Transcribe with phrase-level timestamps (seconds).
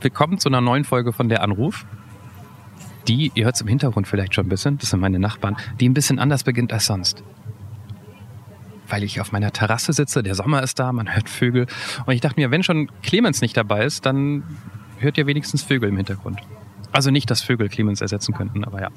[0.00, 1.84] Willkommen zu einer neuen Folge von Der Anruf.
[3.08, 5.88] Die, ihr hört es im Hintergrund vielleicht schon ein bisschen, das sind meine Nachbarn, die
[5.88, 7.22] ein bisschen anders beginnt als sonst.
[8.88, 11.66] Weil ich auf meiner Terrasse sitze, der Sommer ist da, man hört Vögel.
[12.04, 14.44] Und ich dachte mir, wenn schon Clemens nicht dabei ist, dann
[14.98, 16.40] hört ihr wenigstens Vögel im Hintergrund.
[16.96, 18.88] Also nicht, dass Vögel Clemens ersetzen könnten, aber ja.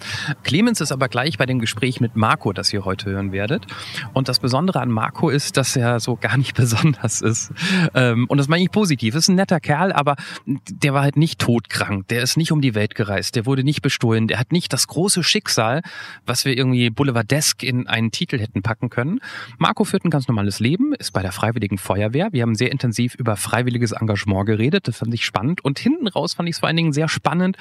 [0.44, 3.68] Clemens ist aber gleich bei dem Gespräch mit Marco, das ihr heute hören werdet.
[4.14, 7.52] Und das Besondere an Marco ist, dass er so gar nicht besonders ist.
[7.94, 9.16] Ähm, und das meine ich positiv.
[9.16, 12.08] Ist ein netter Kerl, aber der war halt nicht todkrank.
[12.08, 13.36] Der ist nicht um die Welt gereist.
[13.36, 14.30] Der wurde nicht bestohlen.
[14.30, 15.82] Der hat nicht das große Schicksal,
[16.26, 19.20] was wir irgendwie boulevardesk in einen Titel hätten packen können.
[19.58, 22.30] Marco führt ein ganz normales Leben, ist bei der Freiwilligen Feuerwehr.
[22.32, 24.88] Wir haben sehr intensiv über freiwilliges Engagement geredet.
[24.88, 25.66] Das fand ich spannend.
[25.66, 27.58] Und hinten raus fand ich es vor allen Dingen sehr spannend,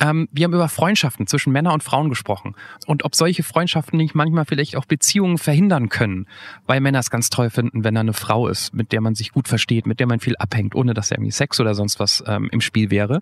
[0.00, 2.54] ähm, wir haben über Freundschaften zwischen Männern und Frauen gesprochen.
[2.86, 6.26] Und ob solche Freundschaften nicht manchmal vielleicht auch Beziehungen verhindern können,
[6.66, 9.32] weil Männer es ganz toll finden, wenn da eine Frau ist, mit der man sich
[9.32, 12.22] gut versteht, mit der man viel abhängt, ohne dass da irgendwie Sex oder sonst was
[12.26, 13.20] ähm, im Spiel wäre.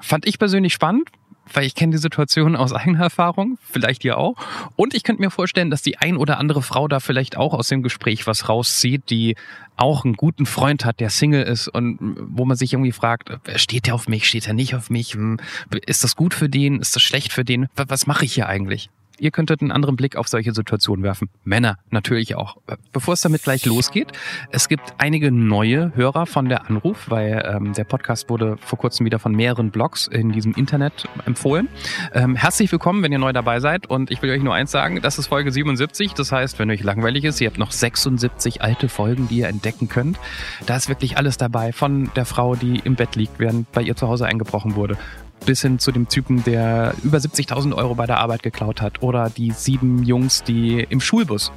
[0.00, 1.08] Fand ich persönlich spannend,
[1.52, 4.36] weil ich kenne die Situation aus eigener Erfahrung, vielleicht ihr auch.
[4.76, 7.68] Und ich könnte mir vorstellen, dass die ein oder andere Frau da vielleicht auch aus
[7.68, 9.36] dem Gespräch was rauszieht, die
[9.76, 13.86] auch einen guten Freund hat, der Single ist und wo man sich irgendwie fragt, steht
[13.86, 15.14] der auf mich, steht er nicht auf mich?
[15.14, 15.38] Hm,
[15.86, 16.80] ist das gut für den?
[16.80, 17.68] Ist das schlecht für den?
[17.74, 18.90] Was mache ich hier eigentlich?
[19.22, 21.28] Ihr könntet einen anderen Blick auf solche Situationen werfen.
[21.44, 22.56] Männer natürlich auch.
[22.92, 24.10] Bevor es damit gleich losgeht,
[24.50, 29.06] es gibt einige neue Hörer von der Anruf, weil ähm, der Podcast wurde vor kurzem
[29.06, 31.68] wieder von mehreren Blogs in diesem Internet empfohlen.
[32.12, 33.86] Ähm, herzlich willkommen, wenn ihr neu dabei seid.
[33.86, 36.14] Und ich will euch nur eins sagen, das ist Folge 77.
[36.14, 39.88] Das heißt, wenn euch langweilig ist, ihr habt noch 76 alte Folgen, die ihr entdecken
[39.88, 40.18] könnt.
[40.66, 41.72] Da ist wirklich alles dabei.
[41.72, 44.98] Von der Frau, die im Bett liegt, während bei ihr zu Hause eingebrochen wurde,
[45.44, 49.30] bis hin zu dem Typen, der über 70.000 Euro bei der Arbeit geklaut hat oder
[49.30, 51.52] die sieben Jungs, die im Schulbus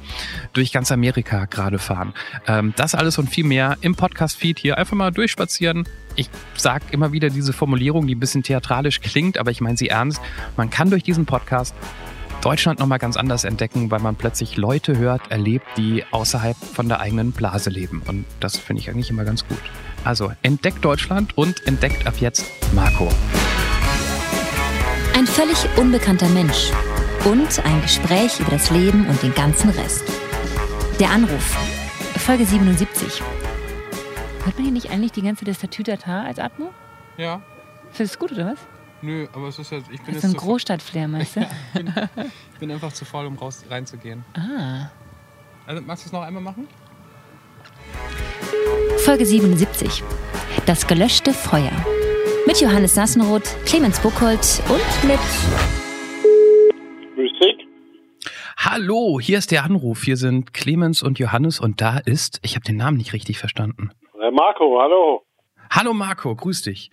[0.52, 2.12] durch ganz Amerika gerade fahren.
[2.46, 5.88] Ähm, das alles und viel mehr im Podcast-Feed hier einfach mal durchspazieren.
[6.14, 9.88] Ich sag immer wieder diese Formulierung, die ein bisschen theatralisch klingt, aber ich meine sie
[9.88, 10.20] ernst.
[10.56, 11.74] Man kann durch diesen Podcast
[12.42, 17.00] Deutschland nochmal ganz anders entdecken, weil man plötzlich Leute hört, erlebt, die außerhalb von der
[17.00, 18.02] eigenen Blase leben.
[18.06, 19.58] Und das finde ich eigentlich immer ganz gut.
[20.04, 23.08] Also entdeckt Deutschland und entdeckt ab jetzt Marco.
[25.16, 26.70] Ein völlig unbekannter Mensch
[27.24, 30.04] und ein Gespräch über das Leben und den ganzen Rest.
[31.00, 31.56] Der Anruf,
[32.18, 33.22] Folge 77.
[34.44, 36.70] Hört man hier nicht eigentlich die ganze das Tatütata als Atmo?
[37.16, 37.40] Ja.
[37.92, 38.58] Findest du es gut oder was?
[39.00, 39.78] Nö, aber es ist ja.
[39.90, 41.40] Ich bin das ist ein Großstadtflair, meinst du?
[41.74, 41.94] ich, bin,
[42.52, 44.22] ich bin einfach zu faul, um raus reinzugehen.
[44.34, 44.90] Ah.
[45.66, 46.68] Also, magst du es noch einmal machen?
[48.98, 50.02] Folge 77.
[50.66, 51.72] Das gelöschte Feuer.
[52.56, 55.18] Mit Johannes Sassenroth, Clemens Buchholz und mit.
[57.14, 57.66] Grüß dich.
[58.56, 60.04] Hallo, hier ist der Anruf.
[60.04, 63.90] Hier sind Clemens und Johannes und da ist, ich habe den Namen nicht richtig verstanden.
[64.18, 65.22] Herr Marco, hallo.
[65.70, 66.90] Hallo Marco, grüß dich.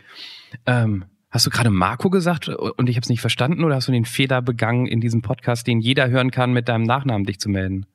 [0.67, 3.93] Ähm, hast du gerade Marco gesagt und ich habe es nicht verstanden oder hast du
[3.93, 7.47] den Fehler begangen, in diesem Podcast, den jeder hören kann, mit deinem Nachnamen dich zu
[7.47, 7.85] melden?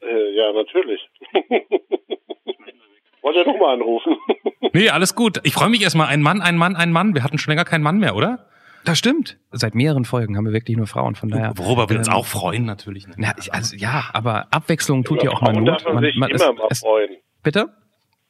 [0.00, 1.00] Äh, ja, natürlich.
[3.26, 4.16] Wollt ihr nochmal anrufen?
[4.72, 5.40] Nee, alles gut.
[5.42, 6.08] Ich freue mich erstmal.
[6.08, 7.14] Ein Mann, ein Mann, ein Mann.
[7.14, 8.46] Wir hatten schon länger keinen Mann mehr, oder?
[8.84, 9.38] Das stimmt.
[9.50, 11.52] Seit mehreren Folgen haben wir wirklich nur Frauen, von daher.
[11.56, 13.06] Worüber wir uns ähm, auch freuen, natürlich.
[13.06, 13.14] Ne?
[13.16, 15.68] Na, also, ja, aber Abwechslung tut ja auch mal Not.
[15.68, 17.16] Darf man, man sich man, immer es, mal freuen.
[17.42, 17.68] Bitte?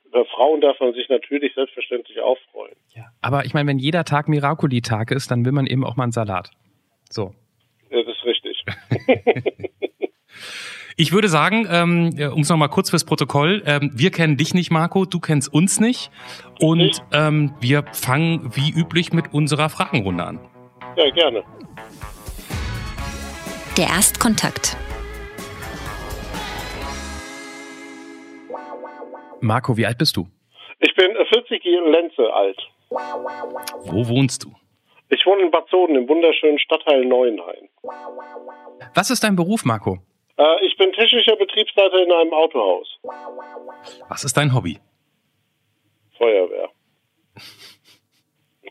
[0.05, 2.77] Über Frauen darf man sich natürlich selbstverständlich auch freuen.
[2.95, 3.07] Ja.
[3.23, 6.13] Aber ich meine, wenn jeder Tag Miracoli-Tag ist, dann will man eben auch mal einen
[6.13, 6.51] Salat.
[7.11, 7.35] So.
[7.91, 8.65] Ja, das ist richtig.
[10.99, 14.71] Ich würde sagen, ähm, um es nochmal kurz fürs Protokoll, ähm, wir kennen dich nicht,
[14.71, 16.11] Marco, du kennst uns nicht.
[16.59, 20.41] Und ähm, wir fangen wie üblich mit unserer Fragenrunde an.
[20.97, 21.45] Ja, gerne.
[23.77, 24.79] Der Erstkontakt.
[29.43, 30.27] Marco, wie alt bist du?
[30.79, 32.59] Ich bin 40 Jahre Lenze alt.
[33.85, 34.55] Wo wohnst du?
[35.11, 37.69] Ich wohne in Bad Soden, im wunderschönen Stadtteil Neuenhain.
[38.95, 39.99] Was ist dein Beruf, Marco?
[40.39, 42.99] Äh, ich bin technischer Betriebsleiter in einem Autohaus.
[44.09, 44.79] Was ist dein Hobby?
[46.19, 46.71] Feuerwehr.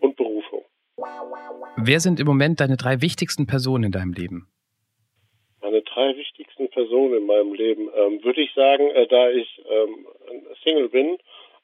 [0.01, 0.65] Und Berufung.
[1.77, 4.47] Wer sind im Moment deine drei wichtigsten Personen in deinem Leben?
[5.61, 10.07] Meine drei wichtigsten Personen in meinem Leben, ähm, würde ich sagen, äh, da ich ähm,
[10.63, 11.17] Single bin,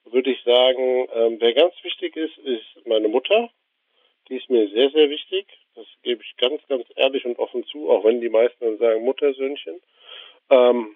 [0.06, 3.50] würde ich sagen, ähm, wer ganz wichtig ist, ist meine Mutter.
[4.27, 5.45] Die ist mir sehr, sehr wichtig.
[5.81, 9.04] Das gebe ich ganz, ganz ehrlich und offen zu, auch wenn die meisten dann sagen
[9.04, 9.81] Muttersöhnchen.
[10.51, 10.95] Ähm,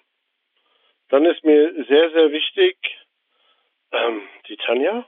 [1.10, 2.78] dann ist mir sehr, sehr wichtig
[3.92, 5.08] ähm, die Tanja.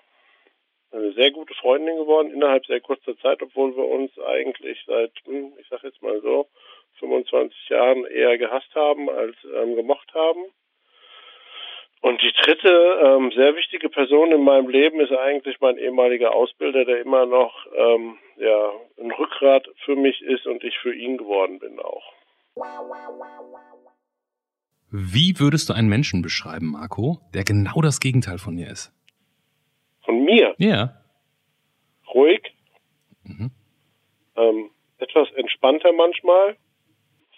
[0.89, 5.53] Eine sehr gute Freundin geworden innerhalb sehr kurzer Zeit, obwohl wir uns eigentlich seit, hm,
[5.59, 6.47] ich sag jetzt mal so,
[6.99, 10.43] 25 Jahren eher gehasst haben als ähm, gemocht haben.
[12.01, 12.69] Und die dritte
[13.03, 17.53] ähm, sehr wichtige Person in meinem Leben ist eigentlich mein ehemaliger Ausbilder, der immer noch
[17.75, 22.13] ähm, ja, ein Rückgrat für mich ist und ich für ihn geworden bin auch.
[24.89, 28.93] Wie würdest du einen Menschen beschreiben, Marco, der genau das Gegenteil von dir ist?
[30.05, 30.55] Von mir?
[30.57, 31.01] Ja.
[32.13, 32.53] Ruhig.
[33.23, 33.51] Mhm.
[34.37, 34.69] Ähm,
[34.99, 36.55] etwas entspannter manchmal.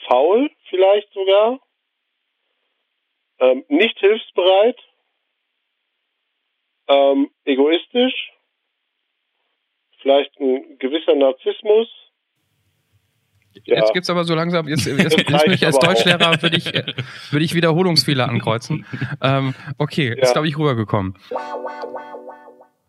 [0.08, 1.60] Faul vielleicht sogar.
[3.40, 4.78] Ähm, nicht hilfsbereit.
[6.88, 8.32] Ähm, egoistisch.
[10.02, 11.88] Vielleicht ein gewisser Narzissmus.
[13.66, 13.78] Ja.
[13.78, 17.46] Jetzt gibt's aber so langsam, jetzt, jetzt, jetzt bin ich als Deutschlehrer, würde ich, würde
[17.46, 18.86] ich Wiederholungsfehler ankreuzen.
[19.22, 20.24] ähm, okay, ja.
[20.24, 21.16] ist glaube ich rübergekommen.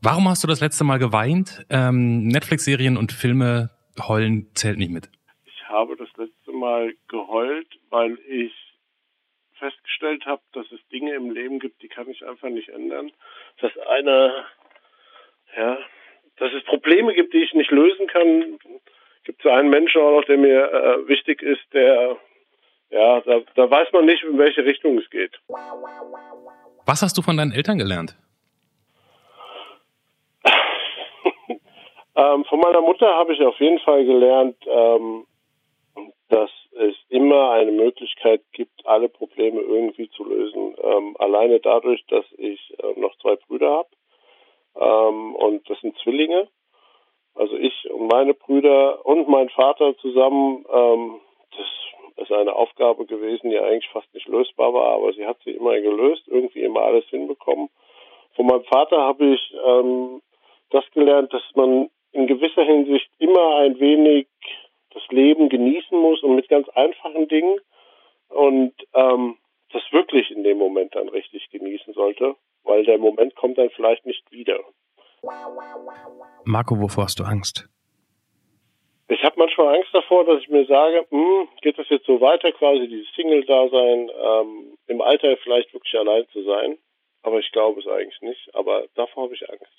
[0.03, 1.67] Warum hast du das letzte Mal geweint?
[1.69, 3.71] Ähm, Netflix-Serien und Filme
[4.01, 5.11] heulen zählt nicht mit.
[5.45, 8.53] Ich habe das letzte Mal geheult, weil ich
[9.61, 13.13] festgestellt habe, dass es Dinge im Leben gibt, die kann ich einfach nicht ändern.
[13.61, 14.47] Dass einer,
[15.57, 15.79] ja,
[16.39, 18.59] dass es Probleme gibt, die ich nicht lösen kann.
[19.25, 22.17] Gibt es einen Menschen auch noch, der mir äh, wichtig ist, der,
[22.89, 25.39] ja, da, da weiß man nicht, in welche Richtung es geht.
[26.87, 28.17] Was hast du von deinen Eltern gelernt?
[32.17, 35.27] ähm, von meiner Mutter habe ich auf jeden Fall gelernt, ähm,
[36.31, 40.75] dass es immer eine Möglichkeit gibt, alle Probleme irgendwie zu lösen.
[40.83, 43.89] Ähm, alleine dadurch, dass ich äh, noch zwei Brüder habe
[44.77, 46.49] ähm, und das sind Zwillinge.
[47.35, 51.21] Also ich und meine Brüder und mein Vater zusammen, ähm,
[51.57, 55.53] das ist eine Aufgabe gewesen, die eigentlich fast nicht lösbar war, aber sie hat sie
[55.53, 57.69] immer gelöst, irgendwie immer alles hinbekommen.
[58.37, 60.23] Von meinem Vater habe ich ähm,
[60.71, 64.27] das gelernt, dass man in gewisser Hinsicht immer ein wenig
[64.93, 67.59] das Leben genießen muss und mit ganz einfachen Dingen
[68.29, 69.37] und ähm,
[69.73, 74.07] das wirklich in dem Moment dann richtig genießen sollte, weil der Moment kommt dann vielleicht
[74.07, 74.61] nicht wieder.
[76.45, 77.69] Marco, wovor hast du Angst?
[79.09, 82.53] Ich habe manchmal Angst davor, dass ich mir sage, hm, geht das jetzt so weiter,
[82.53, 86.79] quasi dieses Single-Dasein, ähm, im Alter vielleicht wirklich allein zu sein.
[87.23, 88.55] Aber ich glaube es eigentlich nicht.
[88.55, 89.73] Aber davor habe ich Angst.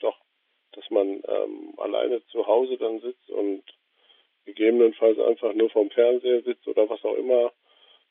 [0.00, 0.16] Doch,
[0.72, 3.62] dass man ähm, alleine zu Hause dann sitzt und
[4.48, 7.52] gegebenenfalls einfach nur vom Fernseher sitzt oder was auch immer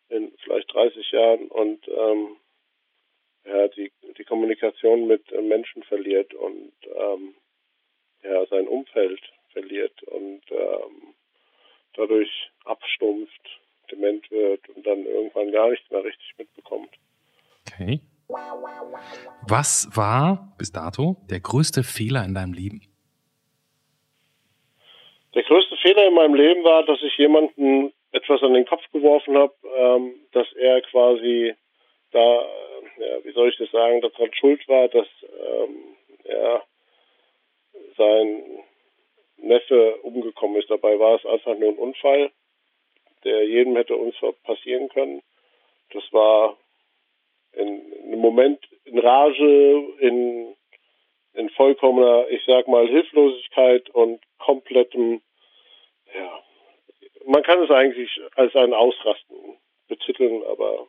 [0.09, 2.37] in vielleicht 30 Jahren und ähm,
[3.45, 7.33] ja, die, die Kommunikation mit Menschen verliert und ähm,
[8.23, 11.13] ja, sein Umfeld verliert und ähm,
[11.95, 13.59] dadurch abstumpft,
[13.91, 16.93] dement wird und dann irgendwann gar nichts mehr richtig mitbekommt.
[17.67, 18.01] Okay.
[19.47, 22.81] Was war bis dato der größte Fehler in deinem Leben?
[25.37, 29.37] Der größte Fehler in meinem Leben war, dass ich jemanden etwas an den Kopf geworfen
[29.37, 31.53] habe, ähm, dass er quasi
[32.11, 32.45] da,
[32.97, 35.95] ja, wie soll ich das sagen, daran schuld war, dass ähm,
[36.25, 36.63] ja,
[37.95, 38.43] sein
[39.37, 40.69] Neffe umgekommen ist.
[40.69, 42.31] Dabei war es einfach nur ein Unfall,
[43.23, 45.21] der jedem hätte uns passieren können.
[45.93, 46.57] Das war
[47.53, 50.53] in einem Moment in Rage, in,
[51.33, 55.21] in vollkommener, ich sag mal, Hilflosigkeit und komplettem
[56.15, 56.43] ja,
[57.25, 59.57] man kann es eigentlich als ein Ausrasten
[59.87, 60.87] betiteln, aber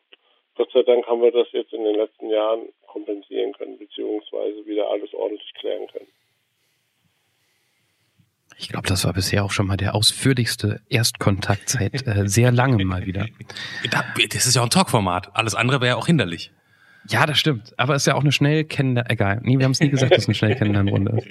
[0.57, 4.89] Gott sei Dank haben wir das jetzt in den letzten Jahren kompensieren können, beziehungsweise wieder
[4.91, 6.09] alles ordentlich klären können.
[8.61, 12.89] Ich glaube, das war bisher auch schon mal der ausführlichste Erstkontakt seit äh, sehr langem
[12.89, 13.27] mal wieder.
[14.33, 15.31] Das ist ja auch ein Talkformat.
[15.35, 16.51] Alles andere wäre ja auch hinderlich.
[17.09, 17.73] Ja, das stimmt.
[17.79, 19.41] Aber es ist ja auch eine schnell kennende, egal.
[19.43, 21.29] Nee, wir haben es nie gesagt, dass es eine schnell kennende Runde ist.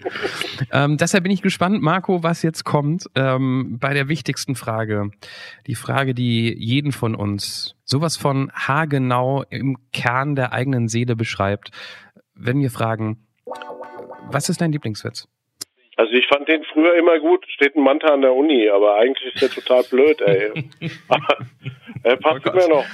[0.71, 5.11] Ähm, deshalb bin ich gespannt, Marco, was jetzt kommt ähm, bei der wichtigsten Frage.
[5.67, 11.71] Die Frage, die jeden von uns sowas von haargenau im Kern der eigenen Seele beschreibt.
[12.33, 13.27] Wenn wir fragen,
[14.31, 15.27] was ist dein Lieblingswitz?
[15.97, 19.33] Also ich fand den früher immer gut, steht ein Manta an der Uni, aber eigentlich
[19.33, 20.51] ist der total blöd, ey.
[22.03, 22.85] er passt oh immer noch.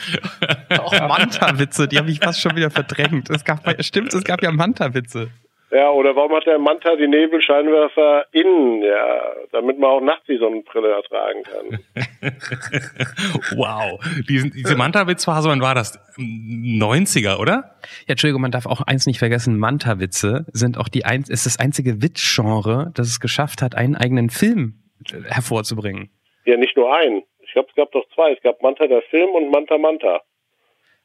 [0.80, 3.30] Auch Manta-Witze, die habe ich fast schon wieder verdrängt.
[3.30, 5.32] Es gab, stimmt, es gab ja Manta-Witze.
[5.74, 8.84] Ja, oder warum hat der Manta die Nebelscheinwerfer innen?
[8.84, 11.80] Ja, damit man auch nachts die Sonnenbrille ertragen kann.
[13.58, 14.00] wow.
[14.30, 15.98] Diesen, diese Manta-Witzphase, wann war das?
[16.20, 17.76] 90er, oder?
[18.06, 19.58] Ja, Entschuldigung, man darf auch eins nicht vergessen.
[19.58, 24.30] Manta-Witze sind auch die ein, ist das einzige Witzgenre, das es geschafft hat, einen eigenen
[24.30, 24.84] Film
[25.28, 26.12] hervorzubringen.
[26.46, 27.24] Ja, nicht nur einen.
[27.40, 28.32] Ich glaube, es gab doch zwei.
[28.32, 30.22] Es gab Manta der Film und Manta Manta.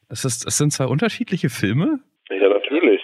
[0.09, 2.01] Das, ist, das sind zwei unterschiedliche Filme?
[2.29, 3.01] Ja, natürlich.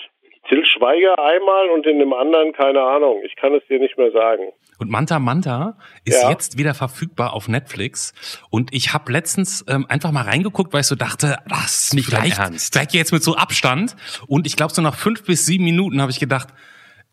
[0.56, 3.22] Till Schweiger einmal und in dem anderen keine Ahnung.
[3.26, 4.44] Ich kann es dir nicht mehr sagen.
[4.80, 6.30] Und Manta Manta ist Ja.
[6.30, 8.14] jetzt wieder verfügbar auf Netflix.
[8.50, 12.22] Und ich habe letztens ähm, einfach mal reingeguckt, weil ich so dachte, das Nicht dein
[12.24, 12.74] vielleicht, Ernst.
[12.74, 13.96] vielleicht jetzt mit so Abstand.
[14.28, 16.50] Und ich glaube, so nach fünf bis sieben Minuten habe ich gedacht,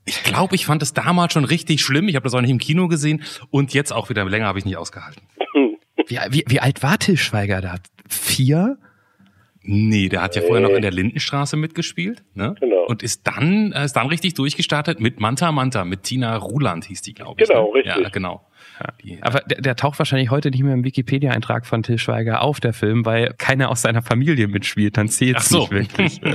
[0.05, 2.09] ich glaube, ich fand es damals schon richtig schlimm.
[2.09, 3.23] Ich habe das auch nicht im Kino gesehen.
[3.51, 5.23] Und jetzt auch wieder länger habe ich nicht ausgehalten.
[6.07, 7.77] Wie, wie, wie alt war Till Schweiger da?
[8.09, 8.79] Vier?
[9.65, 12.55] Nee, der hat ja vorher noch in der Lindenstraße mitgespielt, ne?
[12.59, 12.85] Genau.
[12.87, 17.03] Und ist dann, äh, ist dann richtig durchgestartet mit Manta Manta, mit Tina Ruland hieß
[17.03, 17.49] die, glaube ich.
[17.49, 17.75] Genau, ne?
[17.75, 18.03] richtig.
[18.03, 18.45] Ja, genau.
[19.03, 22.61] Die, Aber der, der taucht wahrscheinlich heute nicht mehr im Wikipedia-Eintrag von Till Schweiger auf,
[22.61, 24.97] der Film, weil keiner aus seiner Familie mitspielt.
[24.97, 25.61] Dann zählt es so.
[25.61, 26.21] nicht wirklich.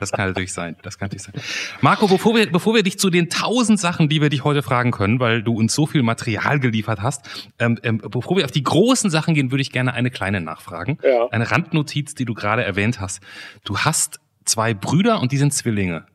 [0.00, 0.76] Das kann natürlich sein.
[0.82, 1.34] Das kann natürlich sein.
[1.80, 4.90] Marco, bevor wir, bevor wir dich zu den tausend Sachen, die wir dich heute fragen
[4.90, 8.62] können, weil du uns so viel Material geliefert hast, ähm, ähm, bevor wir auf die
[8.62, 10.98] großen Sachen gehen, würde ich gerne eine kleine nachfragen.
[11.02, 11.28] Ja.
[11.30, 13.22] Eine Randnotiz, die du gerade erwähnt hast.
[13.64, 16.06] Du hast zwei Brüder und die sind Zwillinge.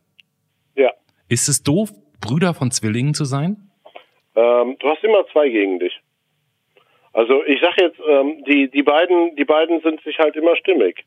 [0.75, 0.89] Ja.
[1.27, 1.91] Ist es doof,
[2.21, 3.62] Brüder von Zwillingen zu sein?
[4.35, 5.99] Ähm, du hast immer zwei gegen dich.
[7.13, 11.05] Also ich sag jetzt, ähm, die, die beiden, die beiden sind sich halt immer stimmig,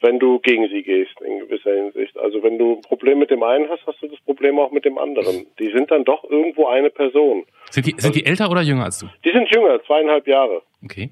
[0.00, 2.16] wenn du gegen sie gehst, in gewisser Hinsicht.
[2.16, 4.84] Also wenn du ein Problem mit dem einen hast, hast du das Problem auch mit
[4.84, 5.46] dem anderen.
[5.58, 7.44] Die sind dann doch irgendwo eine Person.
[7.70, 9.06] Sind die, sind die älter oder jünger als du?
[9.24, 10.62] Die sind jünger, zweieinhalb Jahre.
[10.84, 11.10] Okay.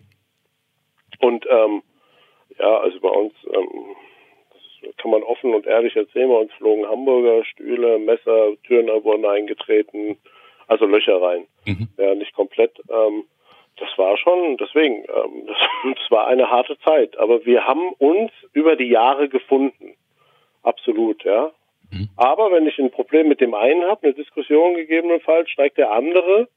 [1.20, 1.82] Und ähm,
[2.58, 3.96] ja, also bei uns, ähm,
[4.52, 9.26] das kann man offen und ehrlich erzählen, bei uns flogen Hamburger Stühle, Messer, Türen wurden
[9.26, 10.18] eingetreten,
[10.70, 11.46] also Löcher rein.
[11.66, 11.88] Mhm.
[11.98, 12.78] Ja, nicht komplett.
[12.88, 13.24] Ähm,
[13.76, 15.56] das war schon, deswegen, ähm, das,
[15.98, 17.18] das war eine harte Zeit.
[17.18, 19.96] Aber wir haben uns über die Jahre gefunden.
[20.62, 21.50] Absolut, ja.
[21.90, 22.08] Mhm.
[22.16, 26.48] Aber wenn ich ein Problem mit dem einen habe, eine Diskussion gegebenenfalls, steigt der andere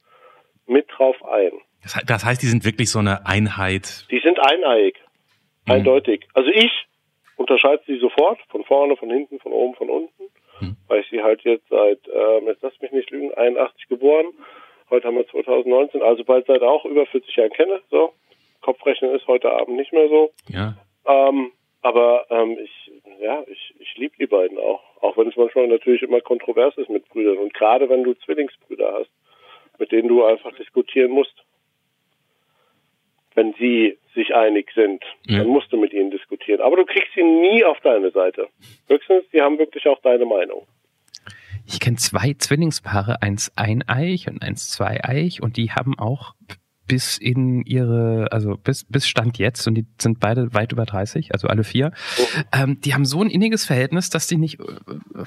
[0.66, 1.52] mit drauf ein.
[1.82, 4.06] Das, das heißt, die sind wirklich so eine Einheit.
[4.12, 4.94] Die sind eineiig.
[5.66, 5.72] Mhm.
[5.72, 6.28] Eindeutig.
[6.34, 6.70] Also ich
[7.36, 10.30] unterscheide sie sofort, von vorne, von hinten, von oben, von unten,
[10.60, 10.76] Mhm.
[10.88, 14.26] weil ich sie halt jetzt seit, ähm, jetzt lass mich nicht lügen, 81 geboren.
[14.90, 17.80] Heute haben wir 2019, also bald seit auch über 40 Jahren kenne.
[17.90, 18.12] So,
[18.60, 20.32] Kopfrechnen ist heute Abend nicht mehr so.
[20.48, 20.74] Ja.
[21.06, 24.82] Ähm, aber ähm, ich, ja, ich, ich liebe die beiden auch.
[25.02, 27.36] Auch wenn es manchmal natürlich immer kontrovers ist mit Brüdern.
[27.38, 29.10] Und gerade wenn du Zwillingsbrüder hast,
[29.78, 31.34] mit denen du einfach diskutieren musst.
[33.34, 35.38] Wenn sie sich einig sind, Ja.
[35.38, 36.60] dann musst du mit ihnen diskutieren.
[36.60, 38.48] Aber du kriegst sie nie auf deine Seite.
[38.88, 40.66] Höchstens, die haben wirklich auch deine Meinung.
[41.66, 46.34] Ich kenne zwei Zwillingspaare, eins eineich und eins zweieich und die haben auch
[46.86, 51.32] bis in ihre, also bis, bis Stand jetzt, und die sind beide weit über 30,
[51.32, 51.92] also alle vier,
[52.52, 55.24] ähm, die haben so ein inniges Verhältnis, dass die nicht äh, äh,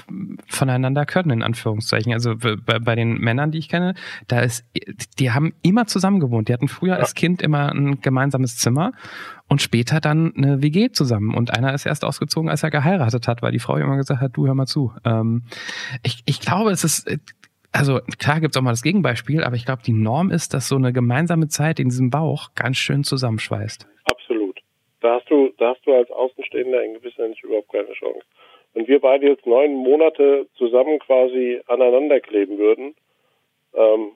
[0.47, 2.13] voneinander können, in Anführungszeichen.
[2.13, 3.95] Also bei, bei den Männern, die ich kenne,
[4.27, 4.65] da ist,
[5.19, 6.49] die haben immer zusammen gewohnt.
[6.49, 8.91] Die hatten früher als Kind immer ein gemeinsames Zimmer
[9.47, 11.33] und später dann eine WG zusammen.
[11.33, 14.35] Und einer ist erst ausgezogen, als er geheiratet hat, weil die Frau immer gesagt hat,
[14.35, 14.93] du hör mal zu.
[15.05, 15.43] Ähm,
[16.03, 17.09] ich, ich glaube, es ist,
[17.77, 20.75] also klar gibt's auch mal das Gegenbeispiel, aber ich glaube, die Norm ist, dass so
[20.75, 23.87] eine gemeinsame Zeit in diesem Bauch ganz schön zusammenschweißt.
[24.05, 24.59] Absolut.
[25.01, 28.25] Da hast du, da hast du als Außenstehender in gewisser Hinsicht überhaupt keine Chance.
[28.73, 32.95] Wenn wir beide jetzt neun Monate zusammen quasi aneinander kleben würden,
[33.73, 34.11] ähm,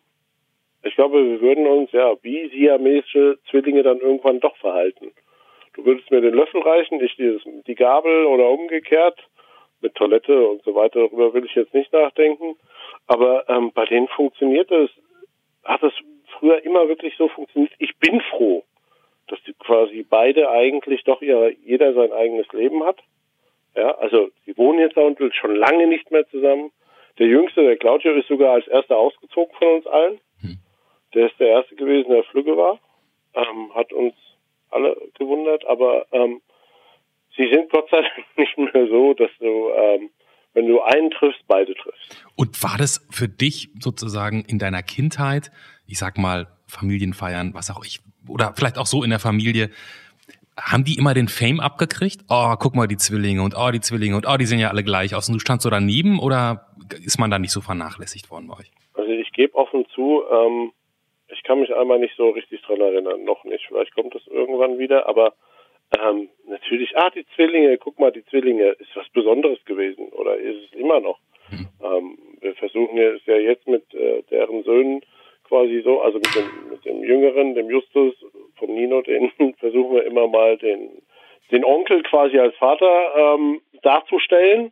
[0.83, 5.11] ich glaube, wir würden uns ja wie siamesische Zwillinge dann irgendwann doch verhalten.
[5.73, 9.19] Du würdest mir den Löffel reichen, ich dieses, die Gabel oder umgekehrt.
[9.83, 12.55] Mit Toilette und so weiter, darüber will ich jetzt nicht nachdenken.
[13.11, 14.89] Aber ähm, bei denen funktioniert es,
[15.65, 15.91] hat es
[16.39, 17.73] früher immer wirklich so funktioniert.
[17.77, 18.63] Ich bin froh,
[19.27, 22.99] dass die quasi beide eigentlich doch ihr, jeder sein eigenes Leben hat.
[23.75, 26.71] Ja, also die wohnen jetzt auch schon lange nicht mehr zusammen.
[27.19, 30.21] Der Jüngste, der Claudio, ist sogar als erster ausgezogen von uns allen.
[31.13, 32.79] Der ist der Erste gewesen, der Flügge war.
[33.33, 34.13] Ähm, hat uns
[34.69, 36.39] alle gewundert, aber ähm,
[37.35, 40.11] sie sind Gott sei Dank nicht mehr so, dass du, ähm,
[40.53, 42.25] wenn du einen triffst, beide triffst.
[42.35, 45.51] Und war das für dich sozusagen in deiner Kindheit,
[45.87, 49.69] ich sag mal, Familienfeiern, was auch ich, oder vielleicht auch so in der Familie,
[50.59, 52.25] haben die immer den Fame abgekriegt?
[52.29, 54.83] Oh, guck mal, die Zwillinge und oh, die Zwillinge und oh, die sehen ja alle
[54.83, 55.27] gleich aus.
[55.27, 56.67] Und du standst so daneben oder
[57.03, 58.71] ist man da nicht so vernachlässigt worden bei euch?
[58.93, 60.71] Also ich gebe offen zu, ähm,
[61.29, 63.65] ich kann mich einmal nicht so richtig dran erinnern, noch nicht.
[63.67, 65.33] Vielleicht kommt es irgendwann wieder, aber
[65.99, 70.65] ähm, natürlich, ah, die Zwillinge, guck mal, die Zwillinge, ist was Besonderes gewesen oder ist
[70.65, 71.19] es immer noch?
[71.83, 75.01] Ähm, wir versuchen ja- es ja jetzt mit äh, deren Söhnen
[75.47, 78.13] quasi so, also mit dem, mit dem Jüngeren, dem Justus,
[78.55, 81.01] vom Nino, den versuchen wir immer mal den,
[81.51, 84.71] den Onkel quasi als Vater ähm, darzustellen.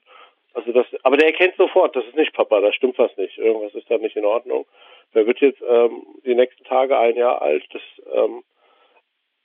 [0.54, 3.74] Also das, aber der erkennt sofort, das ist nicht Papa, da stimmt was nicht, irgendwas
[3.76, 4.66] ist da nicht in Ordnung.
[5.14, 7.64] Der wird jetzt ähm, die nächsten Tage ein Jahr alt.
[7.74, 7.82] Das,
[8.14, 8.44] ähm,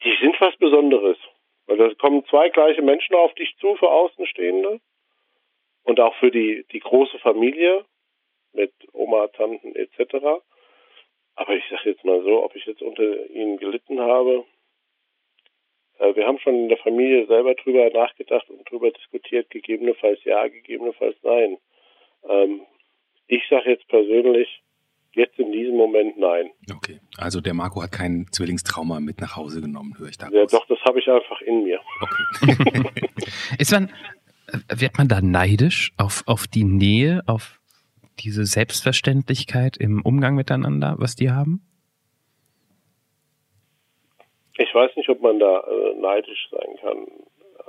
[0.05, 1.17] die sind was Besonderes,
[1.67, 4.81] weil da kommen zwei gleiche Menschen auf dich zu für Außenstehende.
[5.85, 7.85] und auch für die, die große Familie
[8.53, 10.43] mit Oma, Tanten etc.
[11.35, 14.45] Aber ich sage jetzt mal so, ob ich jetzt unter ihnen gelitten habe.
[15.99, 20.47] Äh, wir haben schon in der Familie selber drüber nachgedacht und drüber diskutiert, gegebenenfalls ja,
[20.49, 21.59] gegebenenfalls nein.
[22.29, 22.63] Ähm,
[23.27, 24.63] ich sage jetzt persönlich,
[25.15, 26.51] jetzt in diesem Moment nein.
[26.75, 30.29] Okay, also der Marco hat kein Zwillingstrauma mit nach Hause genommen, höre ich da.
[30.31, 31.81] Ja, doch, das habe ich einfach in mir.
[32.43, 32.83] Okay.
[33.59, 33.91] Ist man,
[34.75, 37.59] wird man da neidisch auf, auf die Nähe, auf
[38.21, 41.63] diese Selbstverständlichkeit im Umgang miteinander, was die haben?
[44.57, 46.99] Ich weiß nicht, ob man da äh, neidisch sein kann.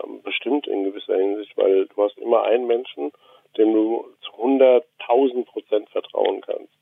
[0.03, 3.11] Ähm, bestimmt in gewisser Hinsicht, weil du hast immer einen Menschen,
[3.57, 6.73] dem du zu 100.000 Prozent vertrauen kannst.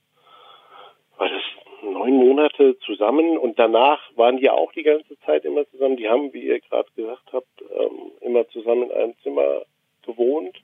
[1.17, 1.43] Weil das
[1.84, 5.98] neun Monate zusammen und danach waren die auch die ganze Zeit immer zusammen.
[5.98, 9.63] Die haben, wie ihr gerade gesagt habt, ähm, immer zusammen in einem Zimmer
[10.03, 10.58] gewohnt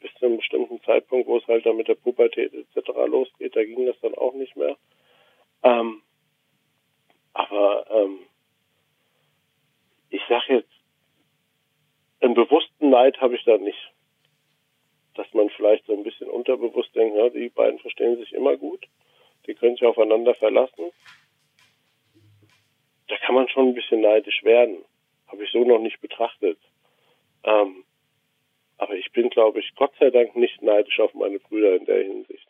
[0.00, 2.88] bis zu einem bestimmten Zeitpunkt, wo es halt dann mit der Pubertät etc.
[3.08, 3.56] losgeht.
[3.56, 4.76] Da ging das dann auch nicht mehr.
[5.62, 6.02] Ähm,
[7.32, 8.18] aber ähm,
[10.10, 10.70] ich sage jetzt,
[12.20, 13.92] einen bewussten Neid habe ich da nicht.
[15.14, 18.86] Dass man vielleicht so ein bisschen unterbewusst denkt, ja, die beiden verstehen sich immer gut,
[19.46, 20.90] die können sich aufeinander verlassen.
[23.08, 24.84] Da kann man schon ein bisschen neidisch werden.
[25.28, 26.58] Habe ich so noch nicht betrachtet.
[27.44, 27.84] Ähm,
[28.78, 32.02] aber ich bin, glaube ich, Gott sei Dank nicht neidisch auf meine Brüder in der
[32.02, 32.48] Hinsicht.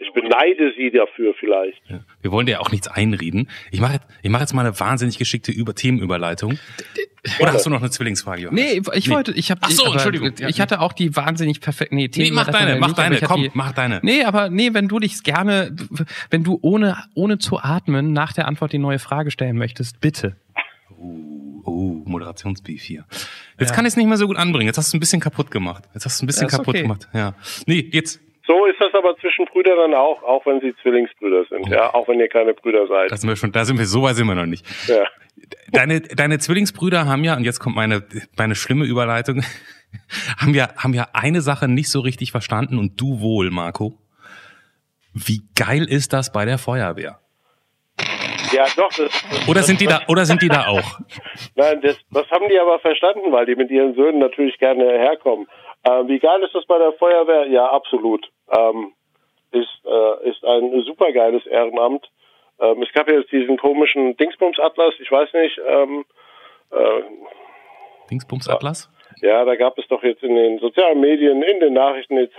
[0.00, 1.80] Ich beneide sie dafür vielleicht.
[1.88, 2.00] Ja.
[2.22, 3.48] Wir wollen dir ja auch nichts einreden.
[3.72, 6.56] Ich mache jetzt, ich mache jetzt mal eine wahnsinnig geschickte Über Themenüberleitung.
[7.40, 8.64] Oder hast du noch eine Zwillingsfrage, Johannes?
[8.64, 10.32] Nee, ich wollte, ich habe, Ach so, aber Entschuldigung.
[10.48, 13.24] Ich hatte auch die wahnsinnig perfekten, nee, Nee, mach Themen- deine, mach nicht, deine, ich
[13.24, 13.98] komm, die, mach deine.
[14.04, 15.74] Nee, aber nee, wenn du dich gerne,
[16.30, 20.36] wenn du ohne, ohne zu atmen nach der Antwort die neue Frage stellen möchtest, bitte.
[20.96, 23.04] Oh, oh Moderationsbeef hier.
[23.58, 24.66] Jetzt kann ich es nicht mehr so gut anbringen.
[24.68, 25.84] Jetzt hast du ein bisschen kaputt gemacht.
[25.94, 26.82] Jetzt hast du ein bisschen Ja, kaputt okay.
[26.82, 27.08] gemacht.
[27.12, 27.34] Ja.
[27.66, 31.68] Nee, jetzt, So ist das aber zwischen Brüdern dann auch, auch wenn sie Zwillingsbrüder sind,
[31.68, 33.12] ja, auch wenn ihr keine Brüder seid.
[33.12, 34.64] da sind wir schon, da sind wir, so weit sind wir noch nicht.
[34.88, 35.04] Ja.
[35.70, 38.02] Deine, deine Zwillingsbrüder haben ja, und jetzt kommt meine,
[38.38, 39.44] meine schlimme Überleitung,
[40.40, 43.98] haben ja, haben ja eine Sache nicht so richtig verstanden und du wohl, Marco.
[45.12, 47.20] Wie geil ist das bei der Feuerwehr?
[48.52, 48.88] Ja, doch.
[48.88, 51.00] Das, Oder sind die da, oder sind die da auch?
[51.54, 55.46] Nein, das, das haben die aber verstanden, weil die mit ihren Söhnen natürlich gerne herkommen.
[55.84, 57.46] Ähm, wie geil ist das bei der Feuerwehr?
[57.48, 58.26] Ja, absolut.
[58.56, 58.92] Ähm,
[59.50, 62.10] ist, äh, ist ein supergeiles Ehrenamt.
[62.60, 66.04] Ähm, es gab ja jetzt diesen komischen Dingsbums-Atlas, ich weiß nicht, ähm,
[66.70, 67.02] äh,
[68.10, 68.90] Dingsbums Atlas?
[69.20, 72.38] ja, da gab es doch jetzt in den sozialen Medien, in den Nachrichten etc.,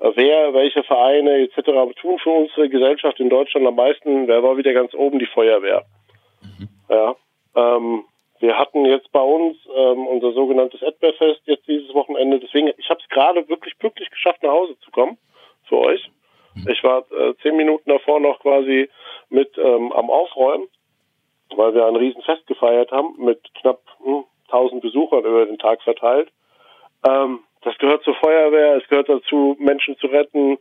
[0.00, 1.94] äh, wer, welche Vereine etc.
[2.00, 4.26] tun für unsere Gesellschaft in Deutschland am meisten.
[4.26, 5.18] Wer war wieder ganz oben?
[5.18, 5.84] Die Feuerwehr.
[6.88, 7.16] Ja.
[7.56, 8.04] Ähm,
[8.44, 12.38] wir hatten jetzt bei uns ähm, unser sogenanntes Erdbeerfest jetzt dieses Wochenende.
[12.40, 15.16] Deswegen, ich habe es gerade wirklich pünktlich geschafft, nach Hause zu kommen
[15.66, 16.10] für euch.
[16.68, 18.90] Ich war äh, zehn Minuten davor noch quasi
[19.30, 20.68] mit ähm, am Aufräumen,
[21.56, 26.30] weil wir ein Riesenfest gefeiert haben mit knapp hm, 1000 Besuchern über den Tag verteilt.
[27.08, 30.58] Ähm, das gehört zur Feuerwehr, es gehört dazu, Menschen zu retten.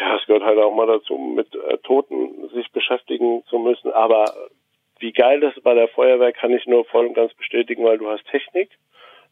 [0.00, 3.90] Ja, es gehört halt auch mal dazu, mit äh, Toten sich beschäftigen zu müssen.
[3.92, 4.26] Aber
[4.98, 8.08] wie geil das bei der Feuerwehr, kann ich nur voll und ganz bestätigen, weil du
[8.08, 8.70] hast Technik,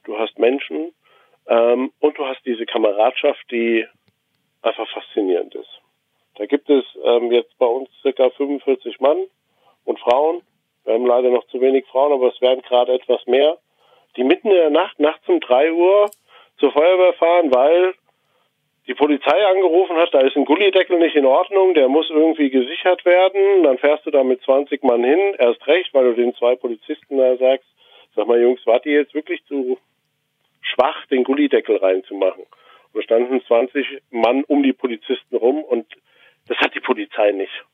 [0.04, 0.92] du hast Menschen
[1.46, 3.86] ähm, und du hast diese Kameradschaft, die
[4.62, 5.80] einfach faszinierend ist.
[6.36, 9.18] Da gibt es ähm, jetzt bei uns circa 45 Mann
[9.84, 10.42] und Frauen.
[10.84, 13.58] Wir haben leider noch zu wenig Frauen, aber es werden gerade etwas mehr,
[14.16, 16.10] die mitten in der Nacht, nachts um 3 Uhr
[16.58, 17.94] zur Feuerwehr fahren, weil
[18.86, 23.04] die Polizei angerufen hat, da ist ein Gullideckel nicht in Ordnung, der muss irgendwie gesichert
[23.04, 23.62] werden.
[23.62, 27.16] Dann fährst du da mit 20 Mann hin, erst recht, weil du den zwei Polizisten
[27.16, 27.66] da sagst,
[28.14, 29.78] sag mal Jungs, wart ihr jetzt wirklich zu
[30.60, 32.42] schwach, den Gullideckel reinzumachen?
[32.42, 35.86] Und da standen 20 Mann um die Polizisten rum und
[36.46, 37.64] das hat die Polizei nicht.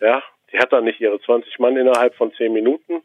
[0.00, 3.02] Ja, die hat dann nicht ihre 20 Mann innerhalb von 10 Minuten,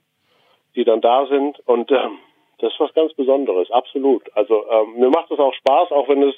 [0.75, 2.17] die dann da sind und ähm,
[2.59, 4.23] das ist was ganz Besonderes, absolut.
[4.35, 6.35] Also ähm, mir macht es auch Spaß, auch wenn es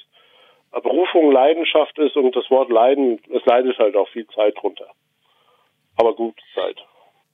[0.79, 4.87] Berufung Leidenschaft ist und das Wort Leiden, es leidet halt auch viel Zeit drunter.
[5.97, 6.77] Aber gut, Zeit.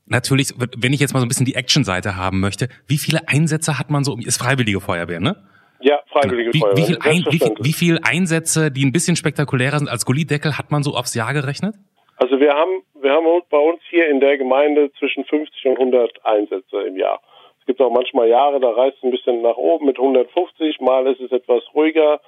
[0.07, 3.77] Natürlich, wenn ich jetzt mal so ein bisschen die Action-Seite haben möchte, wie viele Einsätze
[3.77, 5.35] hat man so, ist freiwillige Feuerwehr, ne?
[5.81, 6.77] Ja, Freiwillige Wie, Feuerwehr.
[6.77, 10.71] wie, viel wie, viel, wie viel Einsätze, die ein bisschen spektakulärer sind als Gullideckel, hat
[10.71, 11.75] man so aufs Jahr gerechnet?
[12.17, 16.25] Also wir haben, wir haben bei uns hier in der Gemeinde zwischen 50 und 100
[16.25, 17.21] Einsätze im Jahr.
[17.59, 21.05] Es gibt auch manchmal Jahre, da reißt es ein bisschen nach oben mit 150, mal
[21.05, 22.19] ist es etwas ruhiger.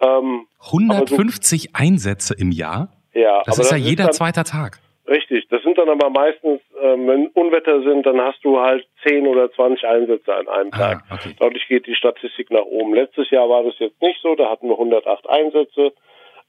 [0.00, 2.88] Ähm, 150 Einsätze im Jahr?
[3.12, 4.78] ja, Das ist ja jeder dann, zweite Tag.
[5.06, 9.26] Richtig, das sind dann aber meistens, ähm, wenn Unwetter sind, dann hast du halt 10
[9.26, 11.04] oder 20 Einsätze an einem Ah, Tag.
[11.12, 11.36] okay.
[11.38, 12.94] Dadurch geht die Statistik nach oben.
[12.94, 15.92] Letztes Jahr war das jetzt nicht so, da hatten wir 108 Einsätze.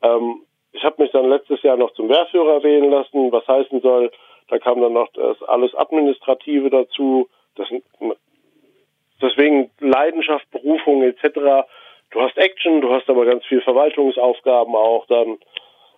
[0.02, 4.12] Ähm, ich habe mich dann letztes Jahr noch zum Wehrführer wählen lassen, was heißen soll,
[4.50, 7.68] da kam dann noch das alles Administrative dazu, das,
[9.22, 11.68] deswegen Leidenschaft, Berufung etc.
[12.12, 15.38] Du hast Action, du hast aber ganz viel Verwaltungsaufgaben auch dann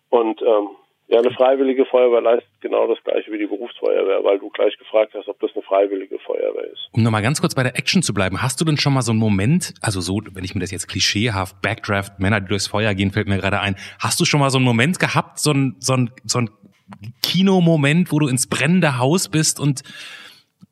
[0.10, 0.70] und ähm,
[1.10, 5.14] ja, eine freiwillige Feuerwehr leistet genau das gleiche wie die Berufsfeuerwehr, weil du gleich gefragt
[5.16, 6.90] hast, ob das eine freiwillige Feuerwehr ist.
[6.92, 9.14] Um nochmal ganz kurz bei der Action zu bleiben, hast du denn schon mal so
[9.14, 12.94] einen Moment, also so, wenn ich mir das jetzt klischeehaft, Backdraft, Männer, die durchs Feuer
[12.94, 15.78] gehen, fällt mir gerade ein, hast du schon mal so einen Moment gehabt, so ein,
[15.80, 16.50] so ein, so ein
[17.24, 19.84] Kinomoment, wo du ins brennende Haus bist und,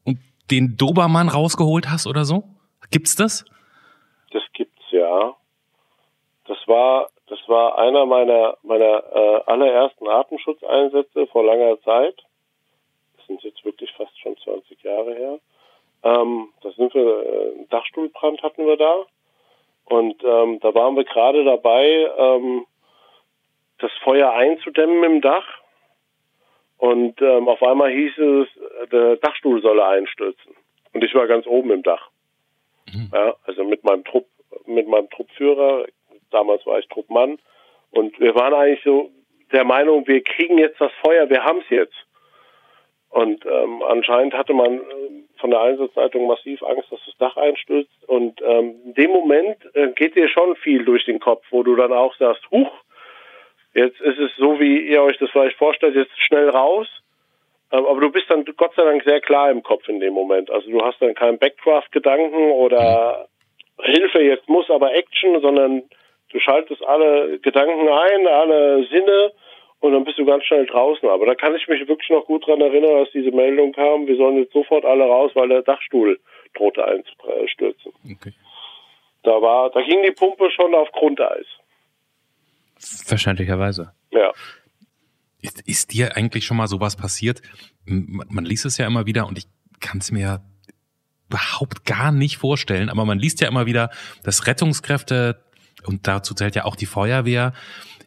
[0.03, 0.19] und
[0.51, 2.43] den Dobermann rausgeholt hast oder so?
[2.91, 3.45] Gibt's das?
[4.31, 4.74] Das gibt's
[5.05, 5.35] ja.
[6.47, 12.15] Das war das war einer meiner meiner äh, allerersten Atemschutzeinsätze vor langer Zeit.
[13.17, 15.39] Das sind jetzt wirklich fast schon 20 Jahre her.
[16.03, 19.05] Ähm, da sind wir äh, einen Dachstuhlbrand hatten wir da
[19.85, 22.65] und ähm, da waren wir gerade dabei, ähm,
[23.79, 25.45] das Feuer einzudämmen im Dach.
[26.77, 30.55] Und ähm, auf einmal hieß es, der Dachstuhl solle einstürzen.
[30.93, 32.09] Und ich war ganz oben im Dach.
[33.13, 34.27] Ja, also mit meinem Trupp,
[34.65, 35.85] mit meinem Truppführer,
[36.31, 37.39] damals war ich Truppmann,
[37.91, 39.11] und wir waren eigentlich so
[39.51, 41.95] der Meinung, wir kriegen jetzt das Feuer, wir haben es jetzt.
[43.09, 44.81] Und ähm, anscheinend hatte man äh,
[45.39, 48.03] von der Einsatzleitung massiv Angst, dass das Dach einstürzt.
[48.07, 51.77] Und ähm, in dem Moment äh, geht dir schon viel durch den Kopf, wo du
[51.77, 52.71] dann auch sagst, huch,
[53.73, 56.87] jetzt ist es so, wie ihr euch das vielleicht vorstellt, jetzt schnell raus.
[57.71, 60.51] Ähm, aber du bist dann Gott sei Dank sehr klar im Kopf in dem Moment.
[60.51, 63.29] Also du hast dann keinen Backdraft-Gedanken oder
[63.81, 65.83] Hilfe, jetzt muss aber Action, sondern
[66.31, 69.31] du schaltest alle Gedanken ein, alle Sinne
[69.79, 71.07] und dann bist du ganz schnell draußen.
[71.09, 74.15] Aber da kann ich mich wirklich noch gut dran erinnern, als diese Meldung kam, wir
[74.15, 76.19] sollen jetzt sofort alle raus, weil der Dachstuhl
[76.55, 77.91] drohte einzustürzen.
[78.15, 78.33] Okay.
[79.23, 81.45] Da war, da ging die Pumpe schon auf Grundeis.
[83.05, 83.91] Verständlicherweise.
[84.11, 84.31] Ja.
[85.41, 87.41] Ist, ist dir eigentlich schon mal sowas passiert?
[87.87, 89.45] M- Man liest es ja immer wieder und ich
[89.79, 90.39] kann es mir
[91.27, 93.89] überhaupt gar nicht vorstellen, aber man liest ja immer wieder,
[94.23, 95.43] dass Rettungskräfte,
[95.85, 97.53] und dazu zählt ja auch die Feuerwehr,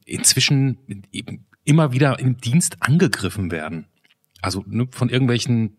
[0.04, 3.86] inzwischen eben immer wieder im Dienst angegriffen werden.
[4.40, 5.76] Also ne, von irgendwelchen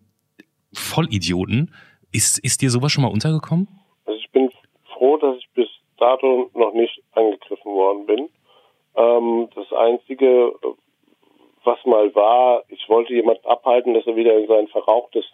[0.74, 1.74] Vollidioten.
[2.12, 3.68] Ist, ist dir sowas schon mal untergekommen?
[4.06, 4.50] Also ich bin
[4.94, 8.30] froh, dass ich bis dato noch nicht angegriffen worden bin.
[8.96, 10.54] Ähm, das Einzige,
[11.64, 15.26] was mal war, ich wollte jemand abhalten, dass er wieder in sein verrauchtes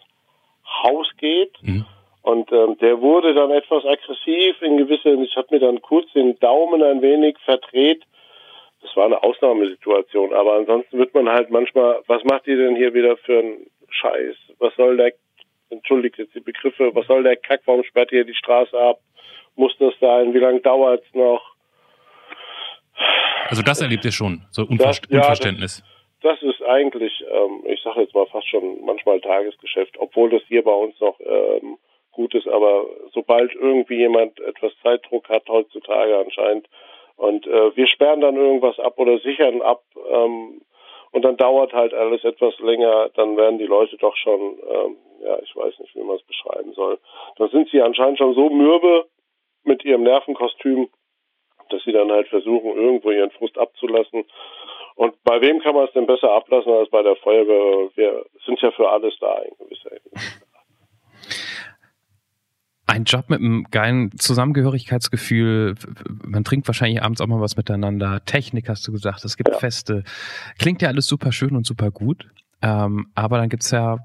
[0.82, 1.52] Haus geht.
[1.62, 1.86] Mhm.
[2.26, 6.36] Und ähm, der wurde dann etwas aggressiv in gewissen, ich habe mir dann kurz den
[6.40, 8.02] Daumen ein wenig verdreht.
[8.82, 12.92] Das war eine Ausnahmesituation, aber ansonsten wird man halt manchmal, was macht ihr denn hier
[12.94, 14.34] wieder für einen Scheiß?
[14.58, 15.12] Was soll der,
[15.70, 18.98] entschuldigt jetzt die Begriffe, was soll der Kack, warum sperrt ihr die Straße ab?
[19.54, 20.34] Muss das sein?
[20.34, 21.54] Wie lange dauert's noch?
[23.46, 25.84] Also das erlebt ihr schon, so Unver ja, Unverständnis.
[26.22, 30.64] Das ist eigentlich, ähm, ich sage jetzt mal fast schon manchmal Tagesgeschäft, obwohl das hier
[30.64, 31.78] bei uns noch ähm,
[32.16, 36.66] gut ist, aber sobald irgendwie jemand etwas Zeitdruck hat heutzutage anscheinend
[37.16, 40.60] und äh, wir sperren dann irgendwas ab oder sichern ab ähm,
[41.12, 45.38] und dann dauert halt alles etwas länger, dann werden die Leute doch schon, ähm, ja,
[45.42, 46.98] ich weiß nicht, wie man es beschreiben soll.
[47.36, 49.06] Dann sind sie anscheinend schon so mürbe
[49.64, 50.88] mit ihrem Nervenkostüm,
[51.70, 54.24] dass sie dann halt versuchen, irgendwo ihren Frust abzulassen.
[54.94, 57.90] Und bei wem kann man es denn besser ablassen als bei der Feuerwehr?
[57.94, 60.45] Wir sind ja für alles da in gewisser Hinsicht.
[62.88, 65.74] Ein Job mit einem geilen Zusammengehörigkeitsgefühl.
[66.24, 68.24] Man trinkt wahrscheinlich abends auch mal was miteinander.
[68.24, 69.58] Technik hast du gesagt, es gibt Ja.
[69.58, 70.04] Feste.
[70.58, 72.28] Klingt ja alles super schön und super gut.
[72.62, 73.98] Ähm, aber dann gibt's ja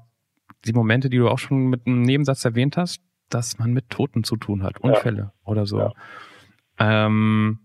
[0.64, 4.24] die Momente, die du auch schon mit einem Nebensatz erwähnt hast, dass man mit Toten
[4.24, 5.78] zu tun hat, Unfälle oder so.
[5.78, 5.92] Ja.
[6.78, 7.58] Ähm,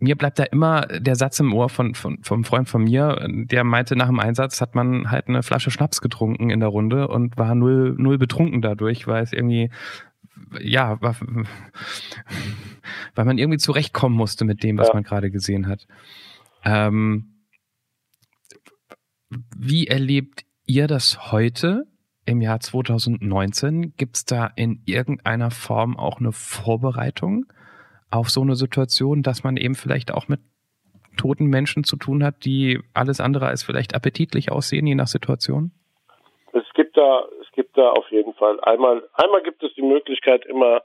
[0.00, 3.64] mir bleibt da immer der Satz im Ohr von, von vom Freund von mir, der
[3.64, 7.36] meinte, nach dem Einsatz hat man halt eine Flasche Schnaps getrunken in der Runde und
[7.36, 9.70] war null, null betrunken dadurch, weil es irgendwie,
[10.60, 11.16] ja, war,
[13.14, 14.94] weil man irgendwie zurechtkommen musste mit dem, was Ja.
[14.94, 15.86] man gerade gesehen hat.
[16.64, 17.44] Ähm,
[19.56, 21.84] wie erlebt ihr das heute
[22.24, 23.94] im Jahr 2019?
[23.96, 27.46] Gibt es da in irgendeiner Form auch eine Vorbereitung
[28.10, 30.40] auf so eine Situation, dass man eben vielleicht auch mit
[31.16, 35.72] toten Menschen zu tun hat, die alles andere als vielleicht appetitlich aussehen, je nach Situation?
[36.52, 40.46] Es gibt da, es gibt da auf jeden Fall einmal, einmal gibt es die Möglichkeit
[40.46, 40.82] immer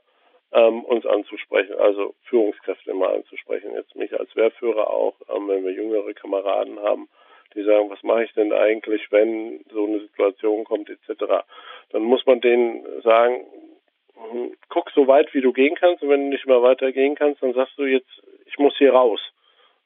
[0.51, 3.71] ähm, uns anzusprechen, also Führungskräfte immer anzusprechen.
[3.75, 7.09] Jetzt mich als Wehrführer auch, ähm, wenn wir jüngere Kameraden haben,
[7.55, 11.45] die sagen, was mache ich denn eigentlich, wenn so eine Situation kommt, etc.
[11.91, 13.45] Dann muss man denen sagen,
[14.69, 17.41] guck so weit, wie du gehen kannst und wenn du nicht mehr weiter gehen kannst,
[17.43, 18.09] dann sagst du jetzt,
[18.45, 19.21] ich muss hier raus.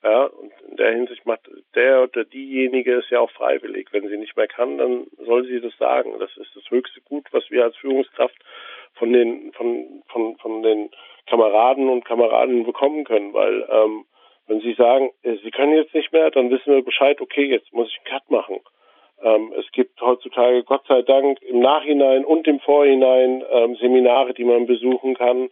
[0.03, 3.87] Ja, und in der Hinsicht macht der oder diejenige es ja auch freiwillig.
[3.91, 6.13] Wenn sie nicht mehr kann, dann soll sie das sagen.
[6.19, 8.37] Das ist das höchste Gut, was wir als Führungskraft
[8.93, 10.91] von den von von von den
[11.27, 14.05] Kameraden und Kameradinnen bekommen können, weil ähm,
[14.47, 17.19] wenn sie sagen, äh, sie können jetzt nicht mehr, dann wissen wir Bescheid.
[17.19, 18.59] Okay, jetzt muss ich einen Cut machen.
[19.21, 24.43] Ähm, es gibt heutzutage Gott sei Dank im Nachhinein und im Vorhinein ähm, Seminare, die
[24.43, 25.49] man besuchen kann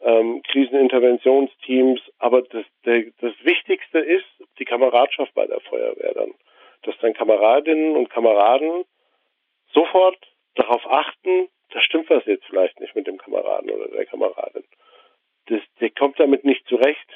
[0.00, 2.00] ähm, Kriseninterventionsteams.
[2.18, 4.26] Aber das, der, das Wichtigste ist
[4.58, 6.34] die Kameradschaft bei der Feuerwehr dann.
[6.82, 8.84] Dass dann Kameradinnen und Kameraden
[9.72, 10.18] sofort
[10.54, 14.64] darauf achten, da stimmt was jetzt vielleicht nicht mit dem Kameraden oder der Kameradin.
[15.46, 17.08] Das, der kommt damit nicht zurecht.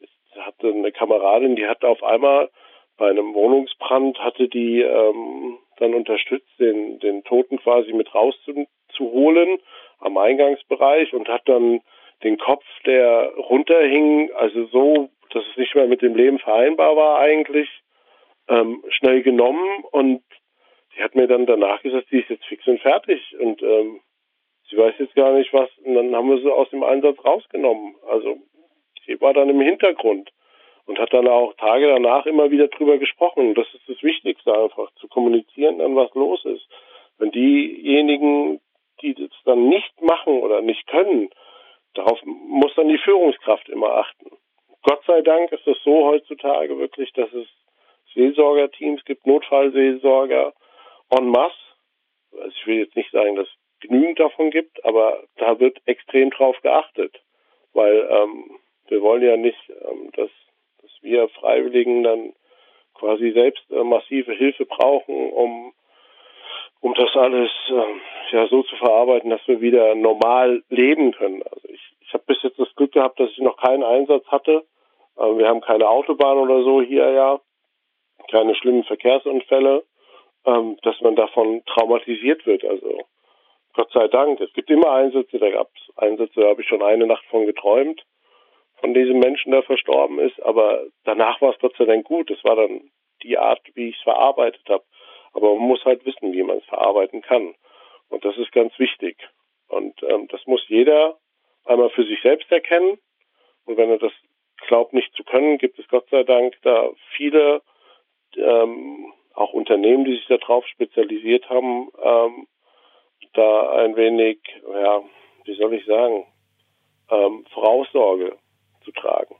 [0.00, 2.50] Ich hatte eine Kameradin, die hat auf einmal
[2.98, 9.58] bei einem Wohnungsbrand hatte die ähm, dann unterstützt, den, den Toten quasi mit rauszuholen
[10.00, 11.80] am Eingangsbereich und hat dann
[12.24, 17.20] den Kopf, der runterhing, also so, dass es nicht mehr mit dem Leben vereinbar war
[17.20, 17.68] eigentlich,
[18.48, 20.22] ähm, schnell genommen und
[20.96, 24.00] die hat mir dann danach gesagt, die ist jetzt fix und fertig und ähm,
[24.68, 27.94] sie weiß jetzt gar nicht was und dann haben wir sie aus dem Einsatz rausgenommen.
[28.08, 28.38] Also
[29.06, 30.30] sie war dann im Hintergrund
[30.88, 33.54] und hat dann auch Tage danach immer wieder drüber gesprochen.
[33.54, 36.66] Das ist das Wichtigste einfach, zu kommunizieren, dann was los ist.
[37.18, 38.60] Wenn diejenigen,
[39.02, 41.28] die das dann nicht machen oder nicht können,
[41.92, 44.30] darauf muss dann die Führungskraft immer achten.
[44.82, 47.46] Gott sei Dank ist es so heutzutage wirklich, dass es
[48.14, 50.54] Seelsorgerteams gibt, Notfallseelsorger
[51.10, 51.54] en masse.
[52.32, 56.30] Also ich will jetzt nicht sagen, dass es genügend davon gibt, aber da wird extrem
[56.30, 57.14] drauf geachtet,
[57.74, 60.30] weil ähm, wir wollen ja nicht, ähm, dass
[61.02, 62.32] wir Freiwilligen dann
[62.94, 65.72] quasi selbst äh, massive Hilfe brauchen, um
[66.80, 71.42] um das alles äh, ja so zu verarbeiten, dass wir wieder normal leben können.
[71.42, 74.64] Also ich, ich habe bis jetzt das Glück gehabt, dass ich noch keinen Einsatz hatte.
[75.16, 77.40] Äh, wir haben keine Autobahn oder so hier ja,
[78.30, 79.84] keine schlimmen Verkehrsunfälle,
[80.46, 82.64] ähm, dass man davon traumatisiert wird.
[82.64, 83.00] Also
[83.74, 84.40] Gott sei Dank.
[84.40, 87.46] Es gibt immer Einsätze, da gab es Einsätze, da habe ich schon eine Nacht von
[87.46, 88.04] geträumt,
[88.80, 90.40] von diesem Menschen, der verstorben ist.
[90.42, 92.30] Aber danach war es Gott sei Dank gut.
[92.30, 92.90] Es war dann
[93.22, 94.84] die Art, wie ich es verarbeitet habe.
[95.32, 97.54] Aber man muss halt wissen, wie man es verarbeiten kann.
[98.08, 99.16] Und das ist ganz wichtig.
[99.68, 101.18] Und ähm, das muss jeder
[101.64, 102.98] einmal für sich selbst erkennen.
[103.66, 104.12] Und wenn er das
[104.66, 107.62] glaubt nicht zu können, gibt es Gott sei Dank da viele,
[108.36, 112.46] ähm, auch Unternehmen, die sich darauf spezialisiert haben, ähm,
[113.34, 114.38] da ein wenig,
[114.72, 115.02] ja,
[115.44, 116.26] wie soll ich sagen,
[117.10, 118.36] ähm, Voraussorge
[118.88, 119.34] zu tragen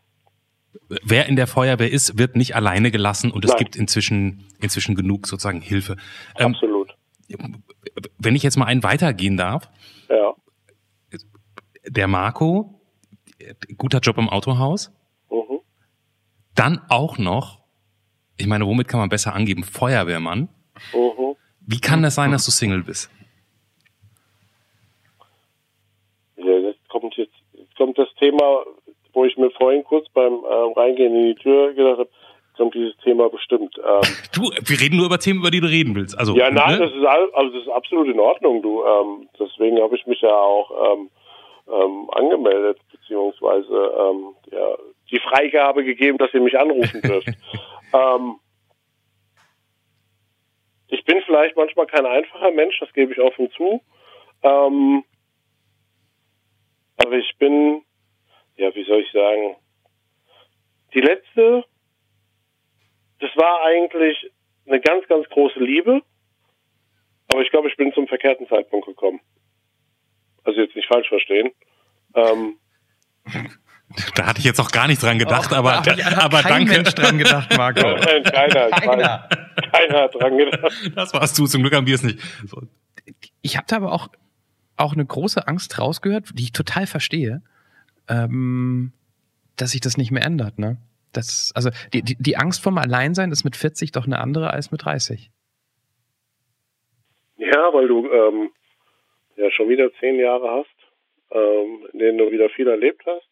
[0.88, 3.58] wer in der Feuerwehr ist, wird nicht alleine gelassen und es Nein.
[3.58, 5.96] gibt inzwischen, inzwischen genug sozusagen Hilfe.
[6.38, 6.96] Ähm, Absolut.
[8.18, 9.70] wenn ich jetzt mal einen weitergehen darf.
[10.08, 10.34] Ja.
[11.86, 12.80] Der Marco,
[13.76, 14.92] guter Job im Autohaus.
[15.30, 15.60] Mhm.
[16.54, 17.60] Dann auch noch,
[18.36, 19.64] ich meine, womit kann man besser angeben?
[19.64, 20.48] Feuerwehrmann.
[20.92, 21.36] Mhm.
[21.60, 23.10] Wie kann das sein, dass du Single bist?
[26.36, 28.64] Ja, das kommt jetzt, jetzt kommt das Thema
[29.18, 32.10] wo ich mir vorhin kurz beim ähm, Reingehen in die Tür gedacht habe,
[32.56, 33.74] kommt dieses Thema bestimmt.
[33.78, 34.02] Ähm,
[34.32, 36.16] du, wir reden nur über Themen, über die du reden willst.
[36.16, 36.86] Also, ja, nein, ne?
[36.86, 38.84] das ist also das ist absolut in Ordnung, du.
[38.84, 41.10] Ähm, deswegen habe ich mich ja auch ähm,
[41.68, 44.76] ähm, angemeldet, beziehungsweise ähm, ja,
[45.10, 47.26] die Freigabe gegeben, dass ihr mich anrufen dürft.
[47.92, 48.36] ähm,
[50.88, 53.80] ich bin vielleicht manchmal kein einfacher Mensch, das gebe ich offen zu.
[54.42, 55.02] Ähm,
[56.98, 57.82] aber ich bin
[58.58, 59.56] ja, wie soll ich sagen,
[60.92, 61.64] die letzte,
[63.20, 64.30] das war eigentlich
[64.66, 66.02] eine ganz, ganz große Liebe,
[67.32, 69.20] aber ich glaube, ich bin zum verkehrten Zeitpunkt gekommen.
[70.44, 71.50] Also jetzt nicht falsch verstehen.
[72.14, 72.58] Ähm,
[74.16, 76.72] da hatte ich jetzt auch gar nicht dran gedacht, oh, aber, da aber kein danke.
[76.72, 77.86] Mensch dran gedacht, Marco.
[77.86, 79.28] Nein, keiner, keiner.
[79.72, 80.92] keiner hat dran gedacht.
[80.96, 82.18] Das warst du, zum Glück haben wir es nicht.
[82.46, 82.62] So.
[83.42, 84.08] Ich habe da aber auch,
[84.76, 87.42] auch eine große Angst rausgehört, die ich total verstehe
[88.08, 88.92] ähm,
[89.56, 90.78] dass sich das nicht mehr ändert, ne?
[91.12, 94.70] Das, also die, die, die Angst vom Alleinsein ist mit 40 doch eine andere als
[94.70, 95.30] mit 30.
[97.36, 98.50] Ja, weil du ähm,
[99.36, 100.76] ja schon wieder zehn Jahre hast,
[101.30, 103.28] ähm, in denen du wieder viel erlebt hast.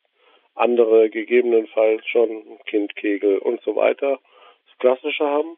[0.55, 4.19] Andere gegebenenfalls schon Kindkegel und so weiter,
[4.67, 5.57] das Klassische haben.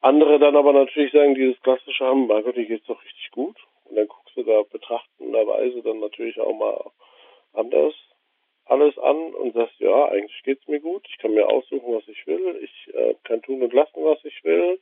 [0.00, 3.56] Andere dann aber natürlich sagen, dieses Klassische haben, mein Gott, hier geht's doch richtig gut.
[3.84, 6.90] Und dann guckst du da betrachtenderweise dann natürlich auch mal
[7.52, 7.94] anders
[8.66, 12.26] alles an und sagst, ja, eigentlich geht's mir gut, ich kann mir aussuchen, was ich
[12.26, 14.80] will, ich äh, kann tun und lassen, was ich will.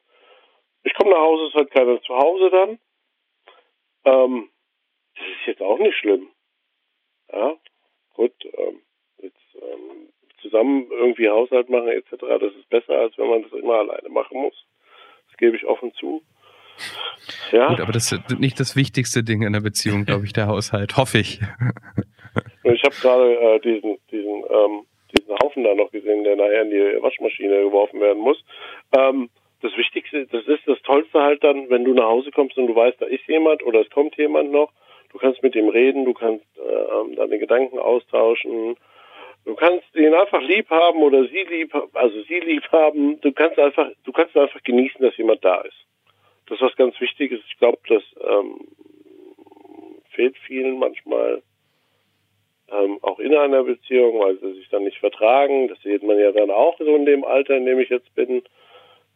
[0.85, 2.79] Ich komme nach Hause, ist halt keiner zu Hause dann.
[4.05, 4.49] Ähm,
[5.15, 6.29] das ist jetzt auch nicht schlimm.
[7.33, 7.57] Ja,
[8.15, 8.83] gut, ähm,
[9.19, 10.09] jetzt ähm,
[10.41, 14.41] zusammen irgendwie Haushalt machen etc., das ist besser, als wenn man das immer alleine machen
[14.41, 14.55] muss.
[15.29, 16.23] Das gebe ich offen zu.
[17.53, 17.69] Ja.
[17.69, 20.97] Gut, aber das ist nicht das wichtigste Ding in der Beziehung, glaube ich, der Haushalt.
[20.97, 21.41] Hoffe ich.
[22.65, 26.71] Ich habe gerade äh, diesen, diesen, ähm, diesen Haufen da noch gesehen, der nachher in
[26.71, 28.43] die Waschmaschine geworfen werden muss.
[28.97, 29.31] Ähm,
[29.63, 32.75] das Wichtigste, das ist das Tollste halt dann, wenn du nach Hause kommst und du
[32.75, 34.73] weißt, da ist jemand oder es kommt jemand noch.
[35.11, 38.77] Du kannst mit ihm reden, du kannst äh, deine Gedanken austauschen.
[39.45, 43.21] Du kannst ihn einfach lieb haben oder sie lieb, also sie lieb haben.
[43.21, 45.77] Du kannst einfach, du kannst einfach genießen, dass jemand da ist.
[46.47, 47.41] Das ist was ganz Wichtiges.
[47.49, 48.61] Ich glaube, das ähm,
[50.11, 51.43] fehlt vielen manchmal
[52.73, 55.69] ähm, auch in einer Beziehung, weil sie sich dann nicht vertragen.
[55.69, 58.43] Das sieht man ja dann auch so in dem Alter, in dem ich jetzt bin,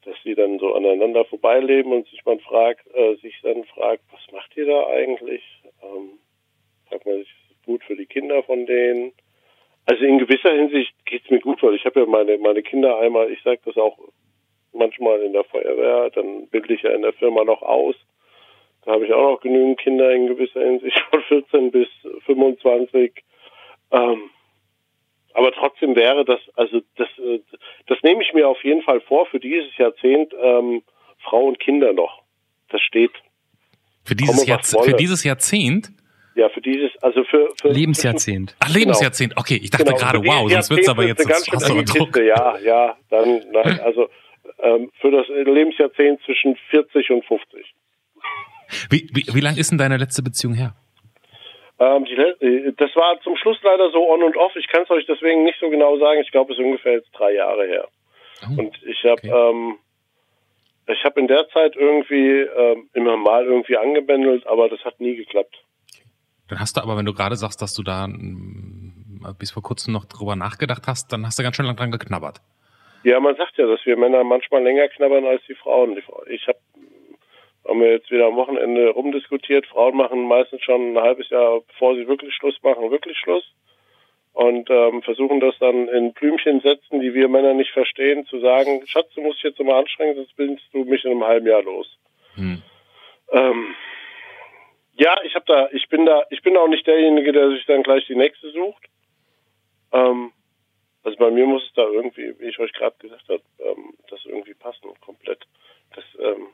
[0.04, 4.32] dass sie dann so aneinander vorbeileben und sich man fragt, äh, sich dann fragt, was
[4.32, 5.42] macht ihr da eigentlich?
[5.82, 6.18] Ähm,
[6.88, 9.12] fragt man sich, ist es gut für die Kinder von denen?
[9.86, 13.30] Also in gewisser Hinsicht geht's mir gut, weil ich habe ja meine meine Kinder einmal,
[13.30, 13.98] ich sage das auch
[14.72, 17.96] manchmal in der Feuerwehr, dann bilde ich ja in der Firma noch aus.
[18.84, 21.88] Da habe ich auch noch genügend Kinder in gewisser Hinsicht von 14 bis
[22.26, 23.12] 25.
[23.96, 24.30] Ähm,
[25.34, 27.40] aber trotzdem wäre das, also das, äh,
[27.86, 30.82] das nehme ich mir auf jeden Fall vor für dieses Jahrzehnt ähm,
[31.22, 32.22] Frau und Kinder noch.
[32.68, 33.12] Das steht.
[34.04, 35.90] Für dieses, Jahrz für dieses Jahrzehnt?
[36.36, 38.56] Ja, für dieses, also für, für Lebensjahrzehnt.
[38.60, 39.36] Ach, Lebensjahrzehnt.
[39.36, 41.82] Okay, ich dachte Genau, gerade, wow, sonst wird's aber Jahrzehnt jetzt, ganz hast du aber
[41.82, 42.12] Druck.
[42.12, 44.08] Kiste, ja, ja, dann, nein, also
[44.58, 47.74] ähm, für das Lebensjahrzehnt zwischen 40 und 50.
[48.90, 50.74] Wie, wie, wie lang ist denn deine letzte Beziehung her?
[51.78, 54.54] Ähm, die, äh, das war zum Schluss leider so on und off.
[54.56, 56.20] Ich kann es euch deswegen nicht so genau sagen.
[56.20, 57.88] Ich glaube, es ist ungefähr jetzt drei Jahre her.
[58.42, 59.30] Oh, Und ich habe okay.
[59.30, 59.78] ähm,
[60.88, 65.16] ich habe in der Zeit irgendwie ähm, immer mal irgendwie angebändelt, aber das hat nie
[65.16, 65.56] geklappt.
[66.48, 69.92] Dann hast du aber, wenn du gerade sagst, dass du da mm, bis vor kurzem
[69.92, 72.40] noch drüber nachgedacht hast, dann hast du ganz schön lang dran geknabbert.
[73.02, 76.00] Ja, man sagt ja, dass wir Männer manchmal länger knabbern als die Frauen.
[76.28, 76.58] Ich habe
[77.68, 79.66] haben wir jetzt wieder am Wochenende rumdiskutiert.
[79.66, 83.44] Frauen machen meistens schon ein halbes Jahr, bevor sie wirklich Schluss machen, wirklich Schluss.
[84.32, 88.82] Und ähm, versuchen das dann in Blümchen setzen, die wir Männer nicht verstehen, zu sagen,
[88.86, 91.62] Schatz, du musst dich jetzt mal anstrengen, sonst bindst du mich in einem halben Jahr
[91.62, 91.98] los.
[92.34, 92.62] Hm.
[93.32, 93.74] Ähm,
[94.98, 97.82] ja, ich habe da, ich bin da, ich bin auch nicht derjenige, der sich dann
[97.82, 98.84] gleich die nächste sucht.
[99.92, 100.32] Ähm,
[101.02, 104.24] also bei mir muss es da irgendwie, wie ich euch gerade gesagt habe, ähm, das
[104.26, 105.46] irgendwie passen, komplett.
[105.94, 106.48] Das, ähm,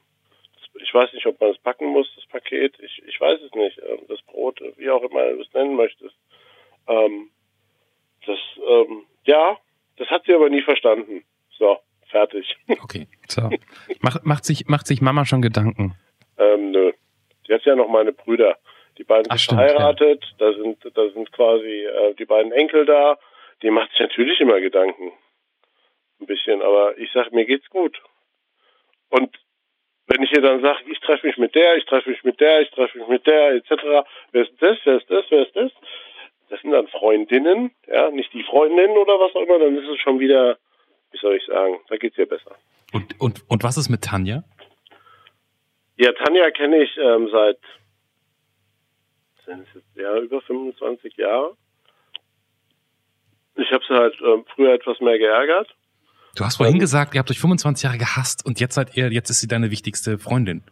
[0.74, 2.78] ich weiß nicht, ob man es packen muss, das Paket.
[2.80, 3.78] Ich, ich weiß es nicht.
[3.78, 6.14] Ähm, das Brot, wie auch immer du es nennen möchtest.
[6.88, 7.30] Ähm,
[8.26, 9.58] das, ähm, ja,
[9.96, 11.24] das hat sie aber nie verstanden.
[11.58, 11.78] So,
[12.10, 12.56] fertig.
[12.82, 13.08] Okay.
[13.28, 13.50] So.
[14.00, 15.94] Macht, macht, sich, macht sich Mama schon Gedanken?
[16.38, 16.92] Ähm, nö.
[17.46, 18.58] Jetzt ja noch meine Brüder.
[18.98, 23.18] Die beiden Ach, sind verheiratet, da sind da sind quasi äh, die beiden Enkel da.
[23.62, 25.12] Die macht sich natürlich immer Gedanken.
[26.20, 28.00] Ein bisschen, aber ich sag, mir geht's gut.
[29.08, 29.34] Und
[30.12, 32.60] wenn ich ihr dann sage, ich treffe mich mit der, ich treffe mich mit der,
[32.60, 33.70] ich treffe mich mit der, etc.,
[34.32, 35.72] wer ist das, wer ist das, wer ist das?
[36.50, 39.98] Das sind dann Freundinnen, ja, nicht die Freundinnen oder was auch immer, dann ist es
[40.00, 40.58] schon wieder,
[41.12, 42.56] wie soll ich sagen, da geht's ihr besser.
[42.92, 44.44] Und, und, und was ist mit Tanja?
[45.96, 47.58] Ja, Tanja kenne ich ähm, seit
[49.46, 51.56] sind es jetzt, ja, über 25 Jahre.
[53.56, 55.74] Ich habe sie halt ähm, früher etwas mehr geärgert.
[56.34, 59.12] Du hast vorhin Ähm, gesagt, ihr habt euch 25 Jahre gehasst und jetzt seid ihr,
[59.12, 60.62] jetzt ist sie deine wichtigste Freundin.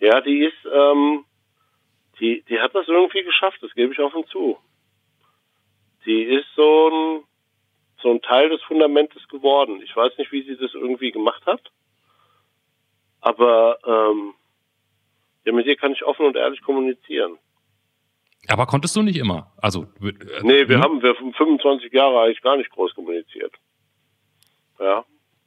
[0.00, 1.24] Ja, die ist, ähm,
[2.18, 4.58] die, die hat das irgendwie geschafft, das gebe ich offen zu.
[6.06, 7.24] Die ist so ein,
[8.02, 9.82] so ein Teil des Fundamentes geworden.
[9.82, 11.60] Ich weiß nicht, wie sie das irgendwie gemacht hat,
[13.20, 14.32] aber ähm,
[15.44, 17.38] ja, mit ihr kann ich offen und ehrlich kommunizieren.
[18.50, 19.52] Aber konntest du nicht immer?
[19.62, 20.82] Also, äh, Nee, wir hm?
[20.82, 23.54] haben wir 25 Jahre eigentlich gar nicht groß kommuniziert.
[24.78, 25.04] Ja.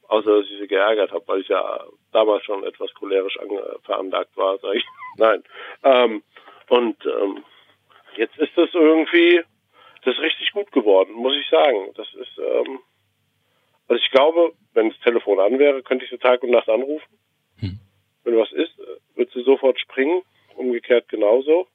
[0.07, 3.37] Außer dass ich sie geärgert habe, weil ich ja damals schon etwas cholerisch
[3.83, 4.85] veranlagt war, sage ich.
[5.17, 5.43] Nein.
[5.83, 6.23] Ähm,
[6.69, 7.43] und ähm,
[8.15, 9.41] jetzt ist das irgendwie
[10.05, 11.91] das ist richtig gut geworden, muss ich sagen.
[11.95, 12.79] Das ist ähm,
[13.87, 17.17] also ich glaube, wenn das Telefon an wäre, könnte ich sie Tag und Nacht anrufen.
[17.59, 17.79] Hm.
[18.23, 20.21] Wenn was ist, äh, wird sie sofort springen.
[20.55, 21.67] Umgekehrt genauso.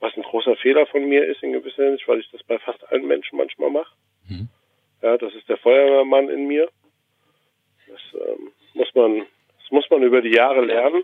[0.00, 2.84] Was ein großer Fehler von mir ist in gewisser Hinsicht, weil ich das bei fast
[2.90, 3.94] allen Menschen manchmal mache.
[4.28, 4.48] Mhm.
[5.02, 6.68] Ja, das ist der Feuerwehrmann in mir.
[7.88, 9.26] Das ähm, muss man,
[9.60, 11.02] das muss man über die Jahre lernen.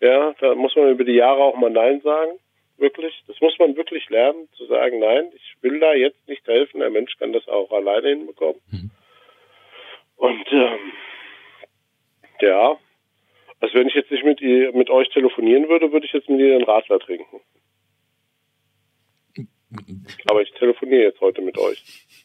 [0.00, 2.32] Ja, da muss man über die Jahre auch mal Nein sagen.
[2.76, 3.22] Wirklich.
[3.26, 6.80] Das muss man wirklich lernen, zu sagen, nein, ich will da jetzt nicht helfen.
[6.80, 8.60] Der Mensch kann das auch alleine hinbekommen.
[8.70, 8.90] Mhm.
[10.16, 10.92] Und ähm,
[12.40, 12.76] ja,
[13.60, 16.40] also wenn ich jetzt nicht mit, ihr, mit euch telefonieren würde, würde ich jetzt mit
[16.40, 17.40] ihr einen Radler trinken.
[20.30, 21.82] Aber ich telefoniere jetzt heute mit euch.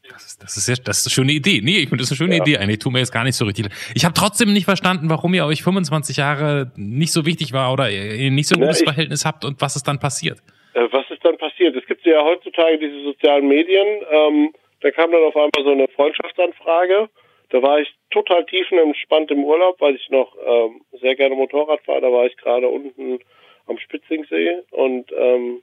[0.09, 1.61] Das ist, das ist, ja, das ist eine schöne Idee.
[1.63, 2.41] Nee, ich finde, das ist eine schöne Ja.
[2.43, 2.57] Idee.
[2.57, 3.67] Eigentlich tut mir jetzt gar nicht so richtig.
[3.93, 7.91] Ich habe trotzdem nicht verstanden, warum ihr euch 25 Jahre nicht so wichtig war oder
[7.91, 10.39] ihr nicht so ein Na, gutes ich- Verhältnis habt und was ist dann passiert.
[10.73, 11.75] Äh, was ist dann passiert?
[11.75, 13.85] Es gibt ja heutzutage diese sozialen Medien.
[14.09, 17.09] Ähm, da kam dann auf einmal so eine Freundschaftsanfrage.
[17.49, 22.01] Da war ich total tiefenentspannt im Urlaub, weil ich noch ähm, sehr gerne Motorrad fahre.
[22.01, 23.19] Da war ich gerade unten
[23.67, 25.61] am Spitzingsee und ähm,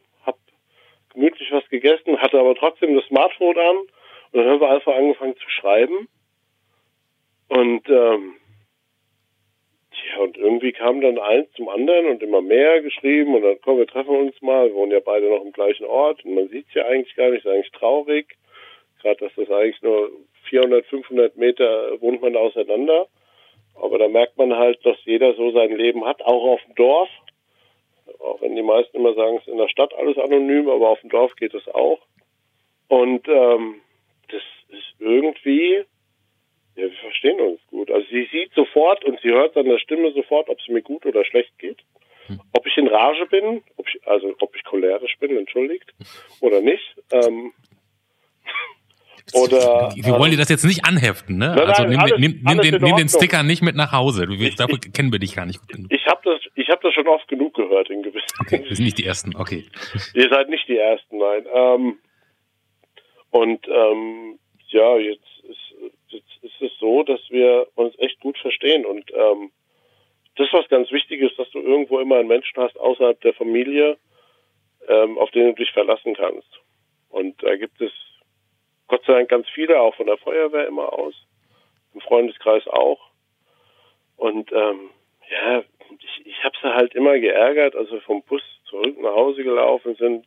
[1.17, 3.77] gemütlich was gegessen, hatte aber trotzdem das Smartphone an.
[3.77, 3.91] Und
[4.33, 6.09] dann haben wir einfach angefangen zu schreiben.
[7.49, 8.35] Und ähm,
[10.05, 13.79] ja, und irgendwie kam dann eins zum anderen und immer mehr geschrieben und dann komm,
[13.79, 14.69] wir treffen uns mal.
[14.69, 17.31] Wir wohnen ja beide noch im gleichen Ort und man sieht es ja eigentlich gar
[17.31, 18.37] nicht, ist eigentlich traurig.
[19.01, 20.11] Gerade, dass das eigentlich nur
[20.51, 23.07] 400, 500 Meter wohnt man auseinander.
[23.75, 27.09] Aber da merkt man halt, dass jeder so sein Leben hat, auch auf dem Dorf.
[28.21, 31.01] Auch wenn die meisten immer sagen, es ist in der Stadt alles anonym, aber auf
[31.01, 32.01] dem Dorf geht es auch.
[32.89, 33.81] Und ähm,
[34.29, 35.85] das ist irgendwie,
[36.77, 37.91] ja, wir verstehen uns gut.
[37.91, 41.07] Also sie sieht sofort und sie hört an der Stimme sofort, ob es mir gut
[41.07, 41.79] oder schlecht geht.
[42.53, 45.95] Ob ich in Rage bin, ob ich, also ob ich cholerisch bin, entschuldigt,
[46.41, 46.97] oder nicht.
[47.13, 47.53] Ähm,
[49.35, 51.55] oder Wir wollen dir das jetzt nicht anheften, ne?
[51.57, 53.09] Nein, also nimm, alles- nimm, nimm, alles den, nimm den.
[53.09, 54.27] Sticker nicht mit nach Hause.
[54.27, 55.93] Du, Ich- dafür kennen wir dich gar nicht gut genug.
[55.93, 58.27] ich habe das, ich habe das schon oft genug gehört in gewissen.
[58.41, 59.35] Okay, wir sind nicht die Ersten.
[59.37, 59.67] Okay.
[60.15, 61.45] Ihr seid nicht die Ersten, nein.
[61.53, 61.99] Ähm,
[63.31, 65.75] und ähm, ja, jetzt ist,
[66.09, 68.87] jetzt ist es so, dass wir uns echt gut verstehen.
[68.87, 69.51] Und ähm,
[70.37, 73.97] das ist was ganz Wichtiges, dass du irgendwo immer einen Menschen hast außerhalb der Familie,
[74.89, 76.49] ähm, auf den du dich verlassen kannst.
[77.09, 77.93] Und da gibt es
[78.89, 81.15] Gott sei Dank ganz viele, auch von der Feuerwehr immer aus,
[81.95, 83.01] im Freundeskreis auch.
[84.17, 84.91] Und ähm,
[85.31, 85.63] ja,
[86.01, 89.95] ich, ich habe sie halt immer geärgert, als wir vom Bus zurück nach Hause gelaufen
[89.97, 90.25] sind.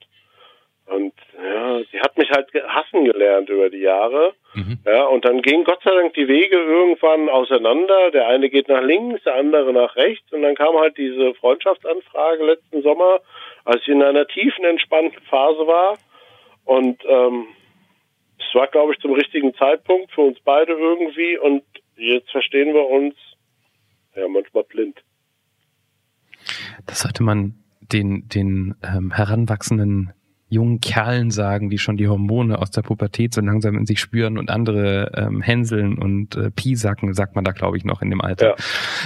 [0.86, 4.34] Und ja, sie hat mich halt hassen gelernt über die Jahre.
[4.56, 4.80] Mhm.
[4.86, 8.10] Ja, und dann gehen Gott sei Dank die Wege irgendwann auseinander.
[8.10, 10.32] Der eine geht nach links, der andere nach rechts.
[10.34, 13.20] Und dann kam halt diese Freundschaftsanfrage letzten Sommer,
[13.66, 16.00] als ich in einer tiefen, entspannten Phase war.
[16.66, 17.48] Und ähm,
[18.50, 21.38] es war, glaube ich, zum richtigen Zeitpunkt für uns beide irgendwie.
[21.38, 21.64] Und
[21.96, 23.16] jetzt verstehen wir uns
[24.16, 25.00] ja manchmal blind.
[26.86, 30.14] Das sollte man den, den ähm, heranwachsenden
[30.52, 34.40] jungen Kerlen sagen, die schon die Hormone aus der Pubertät so langsam in sich spüren
[34.40, 38.20] und andere ähm, hänseln und äh, piesacken, sagt man da, glaube ich, noch in dem
[38.20, 38.56] Alter.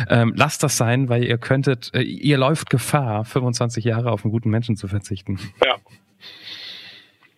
[0.09, 4.31] Ähm, lasst das sein, weil ihr könntet, äh, ihr läuft Gefahr, 25 Jahre auf einen
[4.31, 5.37] guten Menschen zu verzichten.
[5.65, 5.75] Ja.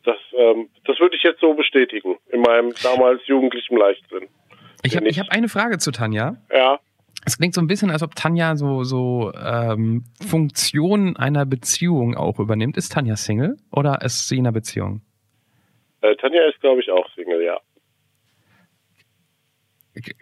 [0.05, 4.27] Das, ähm, das würde ich jetzt so bestätigen, in meinem damals jugendlichen Leichtsinn.
[4.83, 6.37] Ich habe hab eine Frage zu Tanja.
[6.51, 6.79] Ja,
[7.25, 12.39] Es klingt so ein bisschen, als ob Tanja so, so ähm, Funktionen einer Beziehung auch
[12.39, 12.77] übernimmt.
[12.77, 15.01] Ist Tanja Single oder ist sie in einer Beziehung?
[16.01, 17.59] äh, Tanja ist, glaube ich, auch Single, ja.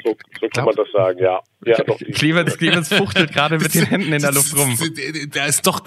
[0.03, 1.41] So, so kann man das sagen, ja.
[1.65, 1.97] Ja, doch.
[1.97, 4.78] Clemens, Clemens fuchtelt gerade mit den Händen in der Luft rum.
[5.34, 5.82] Da ist doch,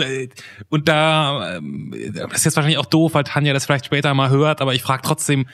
[0.70, 4.30] und da, ähm, das ist jetzt wahrscheinlich auch doof, weil Tanja das vielleicht später mal
[4.30, 5.47] hört, aber ich frage trotzdem,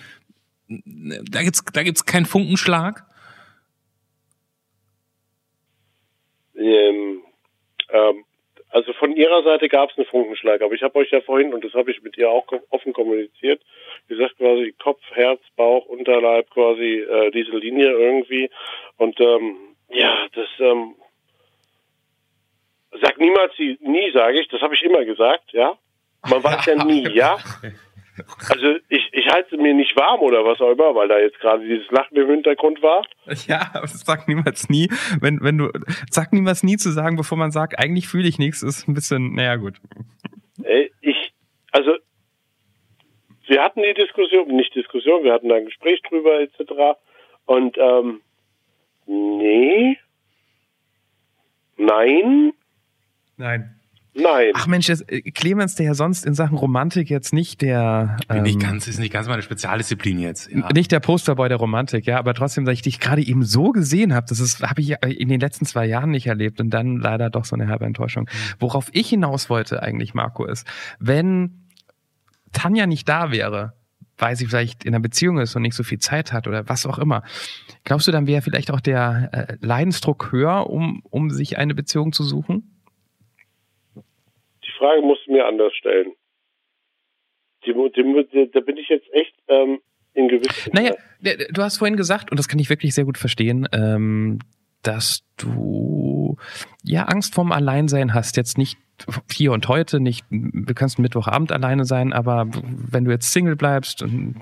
[0.69, 3.05] da gibt's, da gibt's keinen Funkenschlag?
[6.57, 7.23] Ähm,
[7.91, 8.25] ähm,
[8.71, 11.65] also von ihrer Seite gab es einen Funkenschlag, aber ich habe euch ja vorhin, und
[11.65, 13.63] das habe ich mit ihr auch offen kommuniziert,
[14.09, 18.51] gesagt quasi Kopf, Herz, Bauch, Unterleib, quasi äh, diese Linie irgendwie.
[18.97, 19.57] Und ähm,
[19.89, 20.95] ja, das ähm,
[23.01, 25.77] sag niemals nie, nie sage ich, das habe ich immer gesagt, ja.
[26.29, 27.39] Man weiß ja nie, ja.
[28.51, 31.67] Also ich, ich halte mir nicht warm oder was auch immer, weil da jetzt gerade
[31.67, 33.07] dieses Lachen im Hintergrund war.
[33.47, 34.89] Ja, aber sag niemals nie,
[35.21, 35.71] wenn, wenn du,
[36.11, 39.35] sag niemals nie zu sagen, bevor man sagt, eigentlich fühle ich nichts, ist ein bisschen,
[39.35, 39.79] naja, gut.
[40.63, 41.33] Äh, Ich,
[41.73, 41.93] also,
[43.53, 46.99] wir hatten die Diskussion, nicht Diskussion, wir hatten da ein Gespräch drüber, etc.
[47.45, 48.23] Und, ähm,
[49.07, 49.99] nee,
[51.77, 52.55] nein,
[53.37, 53.75] Nein.
[54.15, 54.53] nein.
[54.55, 58.39] Ach Mensch, das, äh, Clemens, der ja sonst in Sachen Romantik jetzt nicht der, Bin
[58.39, 60.51] ähm, nicht ganz, ist nicht ganz meine Spezialdisziplin jetzt.
[60.51, 60.69] Ja.
[60.73, 64.15] nicht der Posterboy der Romantik, ja, aber trotzdem, dass ich dich gerade eben so gesehen
[64.15, 66.97] habe, das ist, habe ich ja in den letzten zwei Jahren nicht erlebt und dann
[66.97, 68.31] leider doch so eine herbe Enttäuschung.
[68.59, 70.67] Worauf ich hinaus wollte eigentlich, Marco, ist,
[70.99, 71.62] wenn
[72.53, 73.75] Tanja nicht da wäre,
[74.19, 76.87] weil sie vielleicht in einer Beziehung ist und nicht so viel Zeit hat oder was
[76.87, 77.23] auch immer,
[77.85, 82.13] glaubst du, dann wäre vielleicht auch der äh, Leidensdruck höher, um, um sich eine Beziehung
[82.13, 82.69] zu suchen?
[83.97, 86.13] Die Frage musst du mir anders stellen.
[87.67, 89.81] die, die, da bin ich jetzt echt ähm,
[90.15, 90.73] in gewissen.
[90.73, 94.39] Naja, du hast vorhin gesagt, und das kann ich wirklich sehr gut verstehen, ähm,
[94.83, 96.37] dass du
[96.85, 98.37] ja Angst vorm Alleinsein hast.
[98.37, 98.79] Jetzt nicht
[99.31, 104.03] hier und heute, nicht, du kannst Mittwochabend alleine sein, aber wenn du jetzt Single bleibst
[104.03, 104.37] und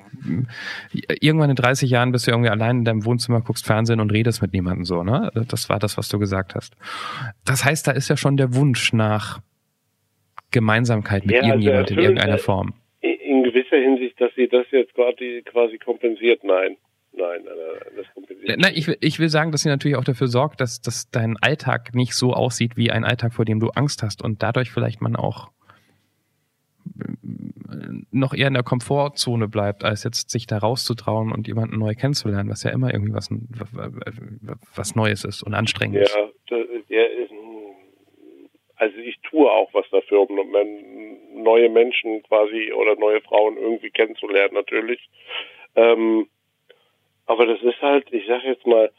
[1.21, 4.43] irgendwann in 30 Jahren bist du irgendwie allein in deinem Wohnzimmer, guckst Fernsehen und redest
[4.43, 5.31] mit niemandem so, ne?
[5.49, 6.75] Das war das, was du gesagt hast.
[7.45, 9.41] Das heißt, da ist ja schon der Wunsch nach
[10.51, 12.75] Gemeinsamkeit mit Ja, also irgendjemand in erfüllt, irgendeiner äh, Form.
[13.01, 16.77] in gewisser Hinsicht, dass sie das jetzt quasi, quasi kompensiert, nein.
[17.13, 18.59] Nein, nein, nein, das kompensiert.
[18.59, 21.37] Nein, ich will, ich will sagen, dass sie natürlich auch dafür sorgt, dass, dass dein
[21.41, 25.01] Alltag nicht so aussieht wie ein Alltag, vor dem du Angst hast und dadurch vielleicht
[25.01, 25.51] man auch
[26.99, 27.13] äh,
[28.11, 32.49] noch eher in der Komfortzone bleibt, als jetzt sich da rauszutrauen und jemanden neu kennenzulernen,
[32.51, 33.29] was ja immer irgendwie was,
[34.75, 36.15] was Neues ist und anstrengend ist.
[36.15, 36.57] Ja,
[36.89, 37.31] ja, ist-
[38.77, 40.37] also ich tue auch was dafür, um
[41.43, 45.01] neue Menschen quasi oder neue Frauen irgendwie kennenzulernen, natürlich.
[45.77, 46.27] Ähm,
[47.31, 48.91] aber das ist halt, ich sag jetzt mal,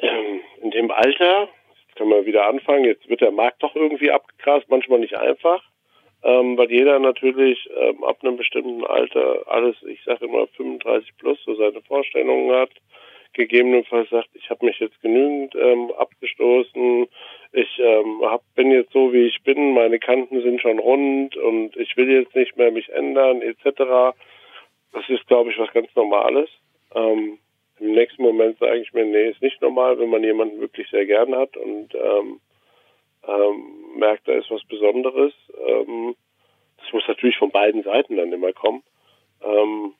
[0.00, 1.48] ähm, in dem Alter,
[1.78, 5.62] jetzt können wir wieder anfangen, jetzt wird der Markt doch irgendwie abgegrast, manchmal nicht einfach,
[6.24, 11.38] ähm, weil jeder natürlich ähm, ab einem bestimmten Alter alles, ich sage immer 35 plus,
[11.44, 12.70] so seine Vorstellungen hat,
[13.34, 17.06] gegebenenfalls sagt, ich habe mich jetzt genügend abgestoßen,
[17.52, 17.80] ich
[18.56, 22.34] bin jetzt so, wie ich bin, meine Kanten sind schon rund und ich will jetzt
[22.34, 24.16] nicht mehr mich ändern, etc.
[24.92, 26.48] Das ist, glaube ich, was ganz Normales.
[26.94, 27.38] Ähm,
[27.78, 31.06] Im nächsten Moment sage ich mir, nee, ist nicht normal, wenn man jemanden wirklich sehr
[31.06, 32.40] gern hat und ähm,
[33.26, 35.32] ähm, merkt, da ist was Besonderes.
[35.66, 36.14] Ähm,
[36.78, 38.82] das muss natürlich von beiden Seiten dann immer kommen.
[39.42, 39.94] Ähm,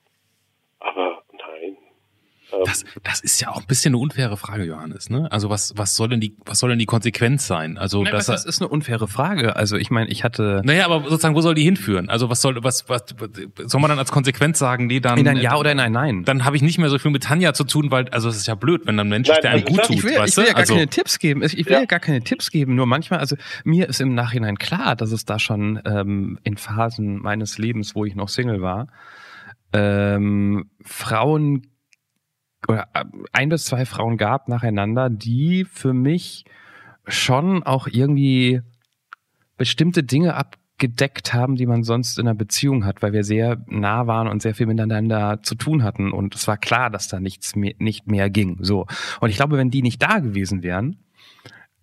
[0.79, 1.77] aber nein.
[2.53, 5.09] Ähm, Das, das ist ja auch ein bisschen eine unfaire Frage, Johannes.
[5.09, 5.27] Ne?
[5.31, 7.77] Also was, was soll denn die, was soll denn die Konsequenz sein?
[7.77, 9.55] Also Nein, das ist eine unfaire Frage.
[9.55, 12.09] Also ich meine, ich hatte naja, aber sozusagen, wo soll die hinführen?
[12.09, 13.03] Also was soll, was, was,
[13.65, 16.23] soll man dann als Konsequenz sagen, nee, dann, in ein Ja oder in ein Nein.
[16.23, 18.47] dann habe ich nicht mehr so viel mit Tanja zu tun, weil, also es ist
[18.47, 20.29] ja blöd, wenn dann ein Mensch Nein, ist, der einem gut tut, ich will, weißt
[20.29, 21.43] ich will ja gar also, keine Tipps geben.
[21.43, 21.79] Ich, ich will Ja.
[21.79, 21.85] ja.
[21.85, 22.75] gar keine Tipps geben.
[22.75, 27.21] Nur manchmal, also mir ist im Nachhinein klar, dass es da schon ähm, in Phasen
[27.21, 28.87] meines Lebens, wo ich noch Single war,
[29.73, 31.67] ähm, Frauen
[32.67, 36.45] oder äh, ein bis zwei Frauen gab nacheinander, die für mich
[37.07, 38.61] schon auch irgendwie
[39.57, 44.07] bestimmte Dinge abgedeckt haben, die man sonst in einer Beziehung hat, weil wir sehr nah
[44.07, 47.55] waren und sehr viel miteinander zu tun hatten und es war klar, dass da nichts
[47.55, 48.57] mehr, nicht mehr ging.
[48.61, 48.85] So
[49.19, 50.97] und ich glaube, wenn die nicht da gewesen wären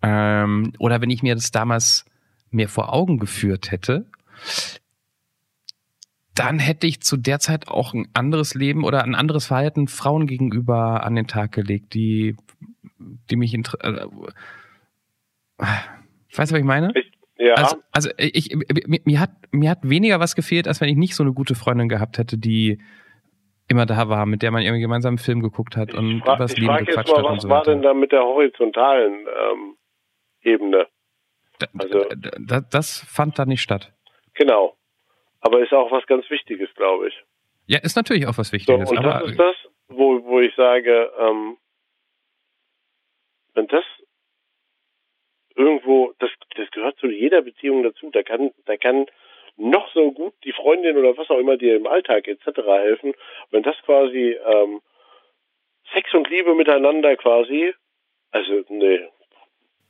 [0.01, 2.05] ähm, oder wenn ich mir das damals
[2.51, 4.05] mehr vor Augen geführt hätte,
[6.35, 10.27] dann hätte ich zu der Zeit auch ein anderes Leben oder ein anderes Verhalten Frauen
[10.27, 12.35] gegenüber an den Tag gelegt, die,
[13.29, 14.05] die mich inter äh,
[15.57, 16.91] Weißt du, was ich meine?
[16.95, 18.55] ich, ja, Also, also ich,
[18.87, 21.55] mir, mir hat mir hat weniger was gefehlt, als wenn ich nicht so eine gute
[21.55, 22.81] Freundin gehabt hätte, die
[23.67, 26.35] immer da war, mit der man irgendwie gemeinsam einen Film geguckt hat und ich frage
[26.35, 27.87] über das Leben frag gequatscht mal, hat und was so war denn weiter.
[27.89, 29.75] da mit der horizontalen ähm,
[30.41, 30.87] Ebene?
[31.59, 33.93] Da- also- da- da- das fand da nicht statt.
[34.35, 34.75] Genau.
[35.45, 37.23] Aber ist auch was ganz Wichtiges, glaube ich.
[37.67, 39.55] Ja, ist natürlich auch was So, Wichtiges, und aber das ist das,
[39.89, 41.57] wo, wo ich sage, ähm,
[43.53, 43.83] wenn das
[45.55, 49.05] irgendwo, das, das gehört zu jeder Beziehung dazu, da kann, da kann
[49.55, 52.47] noch so gut die Freundin oder was auch immer dir im Alltag etc.
[52.65, 53.13] helfen,
[53.51, 54.81] wenn das quasi ähm,
[55.93, 57.71] Sex und Liebe miteinander quasi,
[58.31, 59.07] also nee,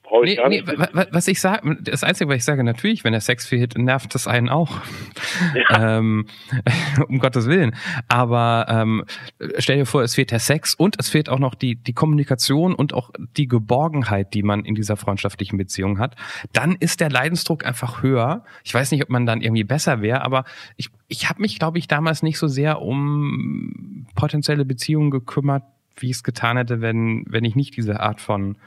[0.07, 0.93] brauche ich Nee, gar nee, nicht.
[0.95, 4.13] wa- was ich sage, das Einzige, was ich sage, natürlich, wenn der Sex fehlt, nervt
[4.15, 4.71] das einen auch.
[5.69, 6.27] Ähm,
[7.09, 7.75] um Gottes Willen.
[8.07, 9.03] Aber ähm,
[9.57, 12.73] stell dir vor, es fehlt der Sex und es fehlt auch noch die, die Kommunikation
[12.73, 16.15] und auch die Geborgenheit, die man in dieser freundschaftlichen Beziehung hat.
[16.53, 18.43] Dann ist der Leidensdruck einfach höher.
[18.63, 20.45] Ich weiß nicht, ob man dann irgendwie besser wäre, aber
[20.77, 25.63] ich, ich habe mich, glaube ich, damals nicht so sehr um potenzielle Beziehungen gekümmert,
[25.97, 28.57] wie ich es getan hätte, wenn, wenn ich nicht diese Art von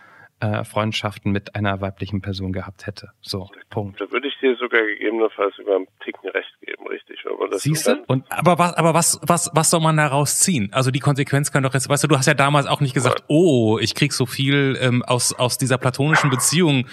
[0.40, 3.10] äh, Freundschaften mit einer weiblichen Person gehabt hätte.
[3.20, 4.00] So, Punkt.
[4.00, 7.24] Da würde ich dir sogar gegebenenfalls sogar einen Ticken recht geben, richtig.
[7.38, 8.02] Man das Siehst du?
[8.06, 10.70] Und aber was, aber was, was, was soll man daraus ziehen?
[10.72, 13.24] Also die Konsequenz kann doch jetzt, weißt du, du hast ja damals auch nicht gesagt,
[13.28, 16.86] oh, ich krieg so viel ähm, aus, aus dieser platonischen Beziehung.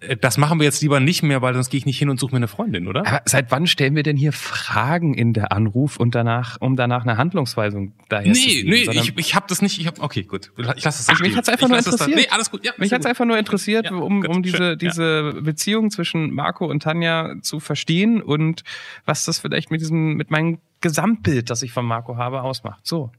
[0.00, 2.18] Äh, Das machen wir jetzt lieber nicht mehr, weil sonst gehe ich nicht hin und
[2.20, 3.06] suche mir eine Freundin, oder?
[3.06, 7.02] Aber seit wann stellen wir denn hier Fragen in der Anruf und danach, um danach
[7.04, 10.00] eine Handlungsweisung daher zu Nee, geben, nee, sondern ich, ich habe das nicht, ich hab,
[10.02, 10.52] okay, gut.
[10.56, 11.36] Ich lasse es Mich stehen.
[11.36, 12.16] hat's einfach Ich nur interessiert.
[12.16, 12.72] Nee, alles gut, ja.
[12.78, 13.10] Mich hat's gut.
[13.10, 14.76] einfach nur interessiert, Ja, um, gut, um diese, schön, ja.
[14.76, 18.64] diese Beziehung zwischen Marco und Tanja zu verstehen und
[19.04, 22.80] was das vielleicht mit diesem, mit meinem Gesamtbild, das ich von Marco habe, ausmacht.
[22.86, 23.10] So.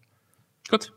[0.69, 0.91] Gut.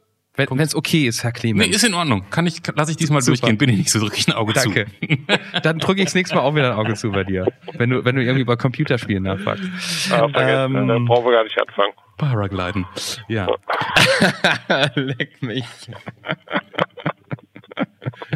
[0.49, 1.76] Wenn es okay ist, Herr Nee, Clemens.
[1.76, 2.24] ist in Ordnung.
[2.30, 3.38] Kann ich, lass ich diesmal Super.
[3.38, 3.59] durchgehen.
[3.59, 4.86] Bin ich nicht so drücke ich ein Auge Danke.
[4.86, 5.61] zu.
[5.62, 7.47] Dann drücke ich das nächste Mal auch wieder ein Auge zu bei dir.
[7.74, 9.64] Wenn du, wenn du irgendwie bei Computerspielen nachfragst.
[10.12, 11.93] Ah, vergessen, Ähm, da brauchen wir gar nicht anfangen.
[12.16, 12.86] Paragliden.
[13.28, 13.47] Ja.
[14.95, 15.64] Leck mich.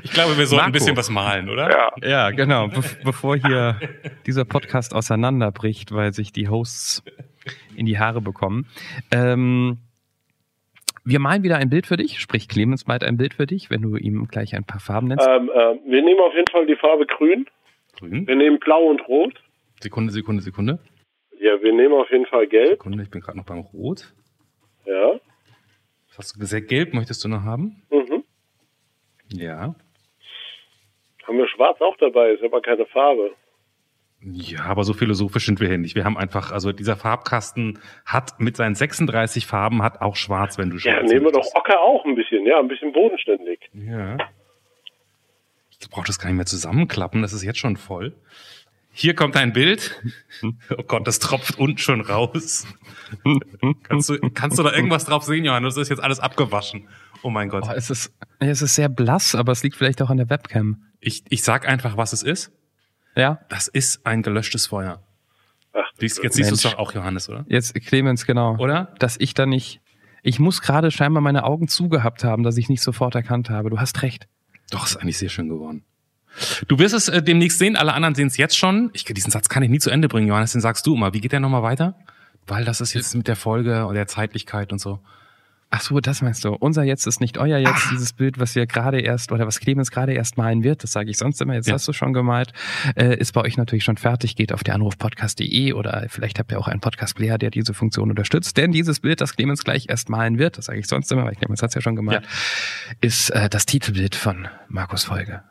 [0.02, 0.66] Ich glaube, wir sollten Marco.
[0.68, 1.70] ein bisschen was malen, oder?
[1.70, 2.08] Ja.
[2.08, 2.68] Ja, genau.
[2.68, 3.78] Be bevor hier
[4.26, 7.02] dieser Podcast auseinanderbricht, weil sich die Hosts
[7.76, 8.66] in die Haare bekommen.
[9.10, 9.78] Ähm,
[11.04, 13.82] wir malen wieder ein Bild für dich, sprich Clemens malt ein Bild für dich, wenn
[13.82, 15.26] du ihm gleich ein paar Farben nennst.
[15.26, 17.46] Ähm, ähm, wir nehmen auf jeden Fall die Farbe grün.
[17.98, 18.26] Grün.
[18.26, 19.34] Wir nehmen blau und rot.
[19.80, 20.78] Sekunde, Sekunde, Sekunde.
[21.38, 22.70] Ja, wir nehmen auf jeden Fall gelb.
[22.70, 24.14] Sekunde, ich bin gerade noch beim Rot.
[24.86, 25.20] Ja.
[26.08, 26.68] Was hast du gesagt?
[26.68, 27.82] Gelb möchtest du noch haben?
[27.90, 28.24] Mhm.
[29.32, 29.74] Ja.
[31.24, 33.34] Haben wir schwarz auch dabei, ist aber keine Farbe.
[34.26, 35.94] Ja, aber so philosophisch sind wir hier nicht.
[35.94, 40.70] Wir haben einfach, also dieser Farbkasten hat mit seinen 36 Farben hat auch schwarz, wenn
[40.70, 41.46] du Ja, schwarz nehmen wir doch.
[41.54, 43.60] Ocker auch ein bisschen, ja, ein bisschen bodenständig.
[43.74, 44.16] Ja.
[45.78, 48.14] Ich brauche das gar nicht mehr zusammenklappen, das ist jetzt schon voll.
[48.96, 50.00] Hier kommt ein Bild.
[50.76, 52.66] Oh Gott, das tropft unten schon raus.
[53.84, 55.74] kannst, du, kannst du da irgendwas drauf sehen, Johannes?
[55.74, 56.88] Das ist jetzt alles abgewaschen.
[57.22, 57.64] Oh mein Gott.
[57.66, 60.82] Oh, es, ist, es ist sehr blass, aber es liegt vielleicht auch an der Webcam.
[61.00, 62.52] Ich, ich sag einfach, was es ist.
[63.16, 65.02] Ja, Das ist ein gelöschtes Feuer.
[65.72, 67.44] Ach, Jetzt, jetzt siehst du es doch auch, Johannes, oder?
[67.48, 68.56] jetzt Clemens, genau.
[68.58, 68.94] Oder?
[68.98, 69.80] Dass ich da nicht.
[70.22, 73.70] Ich muss gerade scheinbar meine Augen zugehabt haben, dass ich nicht sofort erkannt habe.
[73.70, 74.26] Du hast recht.
[74.70, 75.84] Doch, ist eigentlich sehr schön geworden.
[76.66, 78.90] Du wirst es äh, demnächst sehen, alle anderen sehen es jetzt schon.
[78.92, 81.12] Ich, diesen Satz kann ich nie zu Ende bringen, Johannes, den sagst du immer.
[81.14, 81.96] Wie geht der nochmal weiter?
[82.46, 85.00] Weil das ist jetzt mit der Folge und der Zeitlichkeit und so.
[85.70, 86.50] Ach so, das meinst du.
[86.50, 87.90] Unser Jetzt ist nicht euer Jetzt.
[87.90, 91.10] Dieses Bild, was wir gerade erst oder was Clemens gerade erst malen wird, das sage
[91.10, 91.54] ich sonst immer.
[91.54, 91.74] Jetzt Ja.
[91.74, 92.52] hast du schon gemalt,
[92.94, 94.36] äh, ist bei euch natürlich schon fertig.
[94.36, 98.56] Geht auf der Anrufpodcast.de oder vielleicht habt ihr auch einen Podcast-Player, der diese Funktion unterstützt.
[98.56, 101.34] Denn dieses Bild, das Clemens gleich erst malen wird, das sage ich sonst immer, weil
[101.34, 102.24] Clemens hat's ja schon gemalt,
[103.00, 105.42] ist äh, das Titelbild von Markus Folge.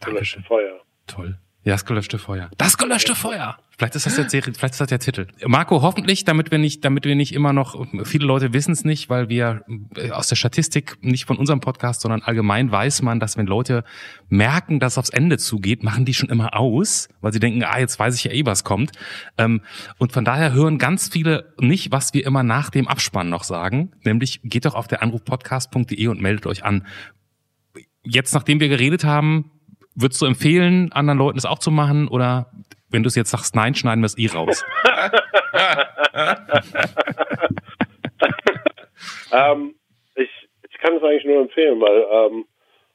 [0.00, 0.42] Dankeschön.
[0.44, 0.80] Feuer.
[1.06, 1.38] Toll.
[1.68, 2.48] Das gelöschte Feuer.
[2.56, 3.58] Das gelöschte Feuer.
[3.76, 5.26] Vielleicht ist das der Serie, vielleicht ist das der Titel.
[5.46, 9.10] Marco, hoffentlich, damit wir nicht, damit wir nicht immer noch, viele Leute wissen es nicht,
[9.10, 9.64] weil wir
[9.94, 13.84] äh, aus der Statistik, nicht von unserem Podcast, sondern allgemein weiß man, dass wenn Leute
[14.30, 17.78] merken, dass es aufs Ende zugeht, machen die schon immer aus, weil sie denken, ah,
[17.78, 18.92] jetzt weiß ich ja eh, was kommt.
[19.36, 19.60] Ähm,
[19.98, 23.92] und von daher hören ganz viele nicht, was wir immer nach dem Abspann noch sagen,
[24.04, 26.86] nämlich geht doch auf der anrufpodcast.de und meldet euch an.
[28.02, 29.50] Jetzt, nachdem wir geredet haben,
[30.00, 32.08] Würdest du empfehlen, anderen Leuten das auch zu machen?
[32.08, 32.50] Oder
[32.90, 34.64] wenn du es jetzt sagst, nein, schneiden wir es eh raus?
[39.32, 39.74] Ähm,
[40.14, 40.30] ich,
[40.70, 42.46] ich kann es eigentlich nur empfehlen, weil ähm,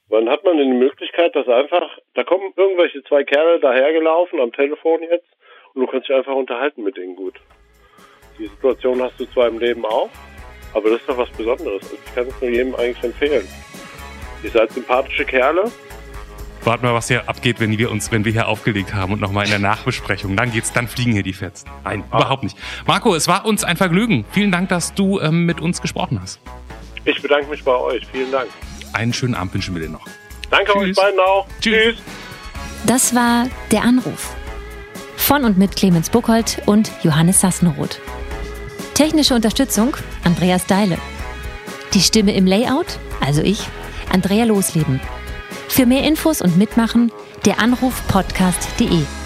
[0.09, 4.51] wann hat man denn die Möglichkeit, dass einfach, da kommen irgendwelche zwei Kerle dahergelaufen am
[4.51, 5.27] Telefon jetzt
[5.73, 7.35] und du kannst dich einfach unterhalten mit denen gut.
[8.39, 10.09] Die Situation hast du zwar im Leben auch,
[10.73, 11.83] aber das ist doch was Besonderes.
[11.83, 13.47] Also ich kann es nur jedem eigentlich empfehlen.
[14.43, 15.71] Ihr seid sympathische Kerle.
[16.65, 19.43] Warten wir, was hier abgeht, wenn wir uns, wenn wir hier aufgelegt haben und nochmal
[19.45, 20.37] in der Nachbesprechung.
[20.37, 21.69] Dann geht's, dann fliegen hier die Fetzen.
[21.83, 22.57] Nein, überhaupt nicht.
[22.87, 24.23] Marco, es war uns ein Vergnügen.
[24.31, 26.39] Vielen Dank, dass du ähm, mit uns gesprochen hast.
[27.03, 28.07] Ich bedanke mich bei euch.
[28.11, 28.47] Vielen Dank.
[28.93, 30.05] Einen schönen Abend wünschen wir dir noch.
[30.49, 30.97] Danke Tschüss.
[30.97, 31.47] euch beiden auch.
[31.59, 31.95] Tschüss.
[32.85, 34.33] Das war Der Anruf.
[35.17, 37.99] Von und mit Clemens Buchholz und Johannes Sassenroth.
[38.93, 40.97] Technische Unterstützung Andreas Deile.
[41.93, 43.67] Die Stimme im Layout, also ich,
[44.11, 44.99] Andrea Losleben.
[45.73, 47.11] Für mehr Infos und Mitmachen
[47.47, 49.22] der Anruf podcast.de.